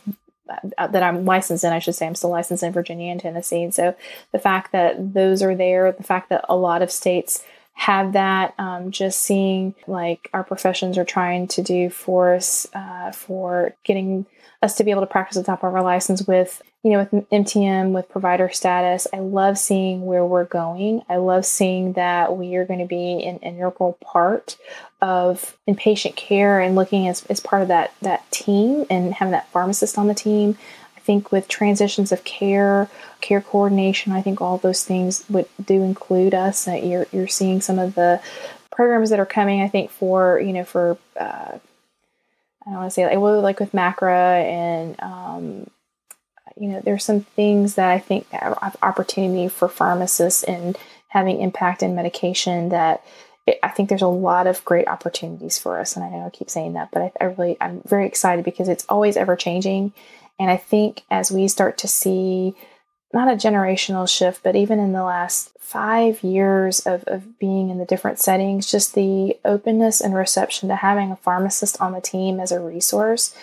Uh, 0.77 0.87
that 0.87 1.03
I'm 1.03 1.25
licensed 1.25 1.63
in, 1.63 1.73
I 1.73 1.79
should 1.79 1.95
say, 1.95 2.07
I'm 2.07 2.15
still 2.15 2.29
licensed 2.29 2.63
in 2.63 2.73
Virginia 2.73 3.11
and 3.11 3.19
Tennessee. 3.19 3.63
And 3.63 3.73
so 3.73 3.95
the 4.31 4.39
fact 4.39 4.71
that 4.71 5.13
those 5.13 5.41
are 5.41 5.55
there, 5.55 5.91
the 5.91 6.03
fact 6.03 6.29
that 6.29 6.45
a 6.49 6.55
lot 6.55 6.81
of 6.81 6.91
states 6.91 7.43
have 7.73 8.13
that, 8.13 8.53
um, 8.59 8.91
just 8.91 9.21
seeing 9.21 9.73
like 9.87 10.29
our 10.33 10.43
professions 10.43 10.97
are 10.97 11.05
trying 11.05 11.47
to 11.47 11.61
do 11.61 11.89
for 11.89 12.35
us, 12.35 12.67
uh, 12.73 13.11
for 13.11 13.73
getting 13.83 14.25
us 14.61 14.75
to 14.75 14.83
be 14.83 14.91
able 14.91 15.01
to 15.01 15.07
practice 15.07 15.37
the 15.37 15.43
top 15.43 15.63
of 15.63 15.73
our 15.73 15.81
license 15.81 16.27
with, 16.27 16.61
you 16.83 16.91
know, 16.91 16.99
with 16.99 17.29
MTM, 17.29 17.91
with 17.93 18.09
provider 18.09 18.49
status. 18.49 19.07
I 19.11 19.19
love 19.19 19.57
seeing 19.57 20.05
where 20.05 20.25
we're 20.25 20.45
going. 20.45 21.01
I 21.09 21.15
love 21.15 21.45
seeing 21.45 21.93
that 21.93 22.37
we 22.37 22.55
are 22.55 22.65
going 22.65 22.79
to 22.79 22.85
be 22.85 23.25
an 23.25 23.37
integral 23.37 23.97
part 24.03 24.57
of 25.01 25.57
inpatient 25.67 26.15
care 26.15 26.59
and 26.59 26.75
looking 26.75 27.07
as, 27.07 27.25
as 27.25 27.39
part 27.39 27.63
of 27.63 27.69
that 27.69 27.93
that 28.03 28.29
team 28.31 28.85
and 28.89 29.15
having 29.15 29.31
that 29.31 29.49
pharmacist 29.49 29.97
on 29.97 30.07
the 30.07 30.13
team 30.13 30.57
think 31.11 31.31
with 31.31 31.49
transitions 31.49 32.13
of 32.13 32.23
care, 32.23 32.89
care 33.19 33.41
coordination, 33.41 34.13
I 34.13 34.21
think 34.21 34.39
all 34.39 34.57
those 34.57 34.85
things 34.85 35.25
would 35.29 35.47
do 35.63 35.83
include 35.83 36.33
us. 36.33 36.67
Uh, 36.67 36.73
you're 36.73 37.05
you're 37.11 37.27
seeing 37.27 37.59
some 37.59 37.79
of 37.79 37.95
the 37.95 38.21
programs 38.71 39.09
that 39.09 39.19
are 39.19 39.25
coming. 39.25 39.61
I 39.61 39.67
think 39.67 39.91
for 39.91 40.39
you 40.39 40.53
know 40.53 40.63
for 40.63 40.97
uh, 41.19 41.57
I 42.63 42.65
don't 42.65 42.75
want 42.75 42.87
to 42.87 42.91
say 42.91 43.05
like 43.05 43.19
well 43.19 43.41
like 43.41 43.59
with 43.59 43.73
MACRA 43.73 44.43
and 44.43 44.95
um, 45.01 45.69
you 46.55 46.69
know 46.69 46.79
there's 46.79 47.03
some 47.03 47.21
things 47.21 47.75
that 47.75 47.89
I 47.89 47.99
think 47.99 48.29
have 48.29 48.77
opportunity 48.81 49.49
for 49.49 49.67
pharmacists 49.67 50.43
and 50.43 50.77
having 51.09 51.41
impact 51.41 51.83
in 51.83 51.93
medication 51.93 52.69
that 52.69 53.03
I 53.61 53.69
think 53.69 53.89
there's 53.89 54.01
a 54.01 54.07
lot 54.07 54.47
of 54.47 54.63
great 54.63 54.87
opportunities 54.87 55.57
for 55.57 55.79
us. 55.79 55.97
And 55.97 56.05
I 56.05 56.09
know 56.09 56.25
I 56.25 56.29
keep 56.29 56.49
saying 56.49 56.73
that, 56.73 56.89
but 56.91 57.01
I, 57.01 57.11
I 57.19 57.23
really, 57.25 57.57
I'm 57.59 57.81
very 57.85 58.05
excited 58.05 58.45
because 58.45 58.69
it's 58.69 58.85
always 58.87 59.17
ever 59.17 59.35
changing. 59.35 59.93
And 60.39 60.49
I 60.49 60.57
think 60.57 61.03
as 61.09 61.31
we 61.31 61.47
start 61.47 61.77
to 61.79 61.87
see 61.87 62.55
not 63.13 63.27
a 63.27 63.35
generational 63.35 64.07
shift, 64.07 64.41
but 64.43 64.55
even 64.55 64.79
in 64.79 64.93
the 64.93 65.03
last 65.03 65.51
five 65.59 66.23
years 66.23 66.79
of, 66.81 67.03
of 67.05 67.37
being 67.39 67.69
in 67.69 67.77
the 67.77 67.85
different 67.85 68.19
settings, 68.19 68.69
just 68.71 68.95
the 68.95 69.37
openness 69.45 70.01
and 70.01 70.15
reception 70.15 70.69
to 70.69 70.75
having 70.75 71.11
a 71.11 71.15
pharmacist 71.17 71.79
on 71.81 71.93
the 71.93 72.01
team 72.01 72.39
as 72.39 72.51
a 72.51 72.59
resource 72.59 73.35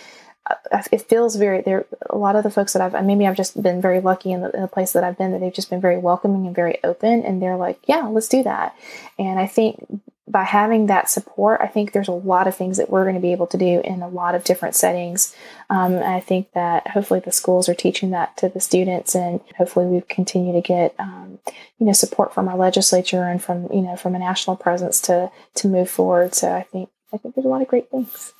uh, 0.48 0.83
it 0.92 1.03
feels 1.03 1.37
very 1.37 1.61
there 1.62 1.87
a 2.09 2.16
lot 2.16 2.37
of 2.37 2.42
the 2.42 2.51
folks 2.51 2.72
that 2.72 2.83
i've 2.83 3.05
maybe 3.05 3.27
i've 3.27 3.37
just 3.37 3.61
been 3.62 3.81
very 3.81 4.01
lucky 4.01 4.33
in 4.33 4.40
the, 4.40 4.51
in 4.53 4.62
the, 4.62 4.68
place 4.68 4.92
that 4.92 5.05
i've 5.05 5.18
been 5.18 5.33
that 5.33 5.40
they've 5.40 5.55
just 5.55 5.70
been 5.70 5.81
very 5.81 5.98
welcoming 5.98 6.46
and 6.46 6.57
very 6.57 6.79
open 6.85 7.22
and 7.22 7.42
they're 7.42 7.57
like 7.57 7.79
yeah 7.87 8.07
let's 8.07 8.29
do 8.29 8.42
that. 8.42 8.74
And 9.18 9.38
i 9.38 9.46
think 9.46 9.85
by 10.30 10.44
having 10.44 10.86
that 10.86 11.08
support 11.08 11.60
i 11.60 11.66
think 11.66 11.92
there's 11.92 12.08
a 12.08 12.12
lot 12.12 12.46
of 12.46 12.54
things 12.54 12.76
that 12.76 12.90
we're 12.90 13.04
going 13.04 13.14
to 13.14 13.20
be 13.20 13.32
able 13.32 13.46
to 13.46 13.56
do 13.56 13.80
in 13.84 14.02
a 14.02 14.08
lot 14.08 14.34
of 14.34 14.44
different 14.44 14.74
settings 14.74 15.34
um, 15.70 15.98
i 15.98 16.20
think 16.20 16.50
that 16.52 16.86
hopefully 16.88 17.20
the 17.20 17.32
schools 17.32 17.68
are 17.68 17.74
teaching 17.74 18.10
that 18.10 18.36
to 18.36 18.48
the 18.48 18.60
students 18.60 19.14
and 19.14 19.40
hopefully 19.56 19.86
we 19.86 20.00
continue 20.02 20.52
to 20.52 20.60
get 20.60 20.94
um, 20.98 21.38
you 21.78 21.86
know 21.86 21.92
support 21.92 22.32
from 22.32 22.48
our 22.48 22.56
legislature 22.56 23.24
and 23.24 23.42
from 23.42 23.68
you 23.72 23.82
know 23.82 23.96
from 23.96 24.14
a 24.14 24.18
national 24.18 24.56
presence 24.56 25.00
to 25.00 25.30
to 25.54 25.68
move 25.68 25.90
forward 25.90 26.34
so 26.34 26.52
i 26.52 26.62
think 26.62 26.88
i 27.12 27.16
think 27.16 27.34
there's 27.34 27.44
a 27.46 27.48
lot 27.48 27.62
of 27.62 27.68
great 27.68 27.90
things 27.90 28.32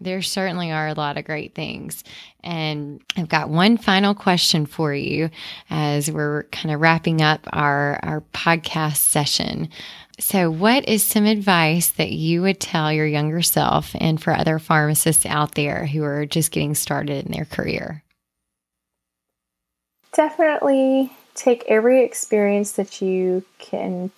there 0.00 0.22
certainly 0.22 0.70
are 0.70 0.88
a 0.88 0.94
lot 0.94 1.16
of 1.16 1.24
great 1.24 1.54
things. 1.54 2.04
And 2.44 3.00
I've 3.16 3.28
got 3.28 3.48
one 3.48 3.78
final 3.78 4.14
question 4.14 4.66
for 4.66 4.94
you 4.94 5.30
as 5.70 6.10
we're 6.10 6.44
kind 6.44 6.74
of 6.74 6.80
wrapping 6.80 7.22
up 7.22 7.46
our, 7.52 7.98
our 8.02 8.20
podcast 8.32 8.98
session. 8.98 9.68
So, 10.20 10.50
what 10.50 10.88
is 10.88 11.04
some 11.04 11.26
advice 11.26 11.90
that 11.90 12.10
you 12.10 12.42
would 12.42 12.58
tell 12.58 12.92
your 12.92 13.06
younger 13.06 13.40
self 13.40 13.94
and 14.00 14.20
for 14.20 14.32
other 14.34 14.58
pharmacists 14.58 15.24
out 15.24 15.54
there 15.54 15.86
who 15.86 16.02
are 16.02 16.26
just 16.26 16.50
getting 16.50 16.74
started 16.74 17.26
in 17.26 17.32
their 17.32 17.44
career? 17.44 18.02
Definitely 20.12 21.12
take 21.34 21.64
every 21.68 22.02
experience 22.02 22.72
that 22.72 23.00
you 23.00 23.44
can 23.58 24.10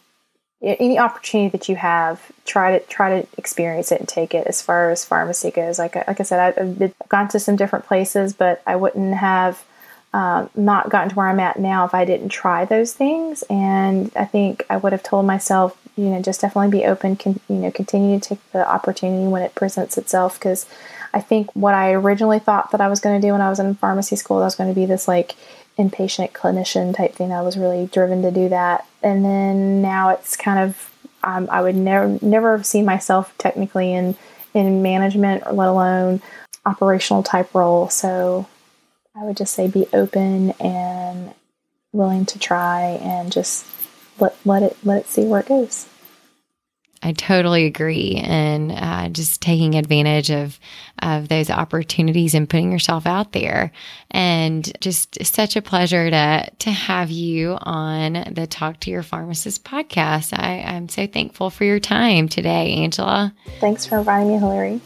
any 0.63 0.99
opportunity 0.99 1.49
that 1.51 1.69
you 1.71 1.77
have, 1.77 2.21
try 2.45 2.79
to 2.79 2.85
try 2.87 3.21
to 3.21 3.29
experience 3.39 3.93
it 3.93 4.01
and 4.01 4.09
take 4.09 4.35
it. 4.35 4.47
As 4.47 4.61
far 4.61 4.91
as 4.91 5.05
pharmacy 5.05 5.51
goes, 5.51 5.79
like 5.79 5.97
like 5.97 6.21
I 6.21 6.23
said, 6.23 6.59
I've, 6.59 6.83
I've 6.83 7.09
gone 7.09 7.29
to 7.29 7.41
some 7.41 7.57
different 7.57 7.87
places, 7.87 8.33
but 8.33 8.63
I 8.67 8.77
wouldn't 8.77 9.15
have 9.15 9.65
um, 10.13 10.51
not 10.55 10.91
gotten 10.91 11.11
to 11.11 11.15
where 11.15 11.29
I'm 11.29 11.41
at 11.41 11.59
now 11.59 11.85
if 11.85 11.95
I 11.95 12.05
didn't 12.05 12.31
try 12.31 12.65
those 12.65 12.93
things. 12.93 13.43
And 13.49 14.11
I 14.17 14.25
think 14.25 14.65
I 14.69 14.77
would 14.77 14.93
have 14.93 15.03
told 15.03 15.25
myself, 15.25 15.80
you 15.97 16.07
know, 16.07 16.23
just 16.23 16.41
definitely 16.41 16.79
be 16.79 16.85
open. 16.87 17.17
Can, 17.17 17.41
you 17.49 17.57
know, 17.57 17.71
continue 17.71 18.19
to 18.19 18.29
take 18.29 18.53
the 18.53 18.69
opportunity 18.69 19.27
when 19.27 19.43
it 19.43 19.55
presents 19.55 19.99
itself 19.99 20.39
because. 20.39 20.67
I 21.13 21.21
think 21.21 21.51
what 21.57 21.75
I 21.75 21.91
originally 21.91 22.39
thought 22.39 22.71
that 22.71 22.81
I 22.81 22.87
was 22.87 23.01
going 23.01 23.21
to 23.21 23.27
do 23.27 23.33
when 23.33 23.41
I 23.41 23.49
was 23.49 23.59
in 23.59 23.75
pharmacy 23.75 24.15
school, 24.15 24.39
I 24.39 24.45
was 24.45 24.55
going 24.55 24.71
to 24.71 24.81
be 24.81 24.87
this 24.87 25.09
like 25.09 25.35
inpatient 25.77 26.31
clinician 26.33 26.95
type 26.95 27.15
thing. 27.15 27.33
I 27.33 27.43
was 27.43 27.57
really 27.57 27.87
driven 27.87 28.23
to 28.23 28.31
do 28.31 28.49
that. 28.51 28.87
And 29.03 29.25
then 29.25 29.83
now 29.83 30.11
it's 30.11 30.37
kind 30.37 30.61
of, 30.61 30.91
um, 31.25 31.49
I 31.51 31.63
would 31.63 31.75
never, 31.75 32.17
never 32.23 32.63
seen 32.63 32.85
myself 32.85 33.35
technically 33.39 33.93
in, 33.93 34.17
in 34.55 34.83
management 34.83 35.43
or 35.47 35.53
let 35.53 35.69
alone 35.69 36.23
operational 36.65 37.25
type 37.25 37.55
role. 37.55 37.89
So 37.89 38.47
I 39.17 39.25
would 39.25 39.37
just 39.37 39.55
say 39.55 39.67
be 39.67 39.87
open 39.93 40.53
and 40.61 41.35
willing 41.93 42.25
to 42.27 42.39
try 42.39 43.01
and 43.03 43.33
just 43.33 43.65
let, 44.21 44.37
let 44.45 44.63
it, 44.63 44.77
let 44.85 44.99
it 44.99 45.07
see 45.09 45.25
where 45.25 45.41
it 45.41 45.47
goes. 45.47 45.87
I 47.03 47.13
totally 47.13 47.65
agree, 47.65 48.17
and 48.23 48.71
uh, 48.73 49.09
just 49.09 49.41
taking 49.41 49.75
advantage 49.75 50.31
of 50.31 50.61
of 51.01 51.29
those 51.29 51.49
opportunities 51.49 52.35
and 52.35 52.49
putting 52.49 52.71
yourself 52.71 53.07
out 53.07 53.33
there, 53.33 53.73
and 54.11 54.71
just 54.83 55.25
such 55.25 55.57
a 55.57 55.63
pleasure 55.63 56.11
to 56.11 56.51
to 56.59 56.71
have 56.71 57.11
you 57.11 57.57
on 57.63 58.35
the 58.35 58.47
Talk 58.47 58.81
to 58.81 58.91
Your 58.91 59.03
Pharmacist 59.03 59.65
podcast. 59.65 60.39
I, 60.39 60.61
I'm 60.61 60.91
so 60.91 61.07
thankful 61.07 61.49
for 61.49 61.65
your 61.65 61.81
time 61.81 62.29
today, 62.29 62.75
Angela. 62.75 63.33
Thanks 63.61 63.87
for 63.87 63.99
inviting 63.99 64.33
me, 64.33 64.39
Hillary. 64.39 64.81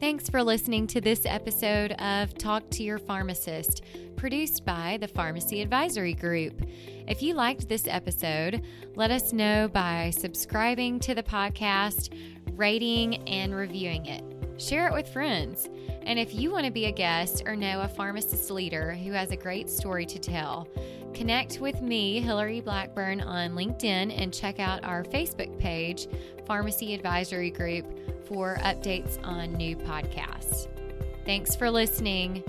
Thanks 0.00 0.30
for 0.30 0.44
listening 0.44 0.86
to 0.88 1.00
this 1.00 1.26
episode 1.26 1.90
of 2.00 2.32
Talk 2.38 2.70
to 2.70 2.84
Your 2.84 2.98
Pharmacist, 2.98 3.82
produced 4.14 4.64
by 4.64 4.96
the 5.00 5.08
Pharmacy 5.08 5.60
Advisory 5.60 6.14
Group. 6.14 6.62
If 7.08 7.20
you 7.20 7.34
liked 7.34 7.68
this 7.68 7.88
episode, 7.88 8.62
let 8.94 9.10
us 9.10 9.32
know 9.32 9.66
by 9.66 10.10
subscribing 10.10 11.00
to 11.00 11.16
the 11.16 11.24
podcast, 11.24 12.16
rating, 12.52 13.28
and 13.28 13.52
reviewing 13.52 14.06
it. 14.06 14.22
Share 14.56 14.86
it 14.86 14.94
with 14.94 15.12
friends. 15.12 15.68
And 16.02 16.16
if 16.16 16.32
you 16.32 16.52
want 16.52 16.66
to 16.66 16.70
be 16.70 16.84
a 16.84 16.92
guest 16.92 17.42
or 17.44 17.56
know 17.56 17.80
a 17.80 17.88
pharmacist 17.88 18.52
leader 18.52 18.94
who 18.94 19.10
has 19.10 19.32
a 19.32 19.36
great 19.36 19.68
story 19.68 20.06
to 20.06 20.18
tell, 20.20 20.68
connect 21.12 21.58
with 21.58 21.82
me, 21.82 22.20
Hillary 22.20 22.60
Blackburn, 22.60 23.20
on 23.20 23.56
LinkedIn 23.56 24.16
and 24.16 24.32
check 24.32 24.60
out 24.60 24.84
our 24.84 25.02
Facebook 25.02 25.58
page, 25.58 26.06
Pharmacy 26.46 26.94
Advisory 26.94 27.50
Group 27.50 27.84
for 28.28 28.56
updates 28.60 29.18
on 29.24 29.54
new 29.54 29.74
podcasts. 29.74 30.68
Thanks 31.24 31.56
for 31.56 31.70
listening. 31.70 32.44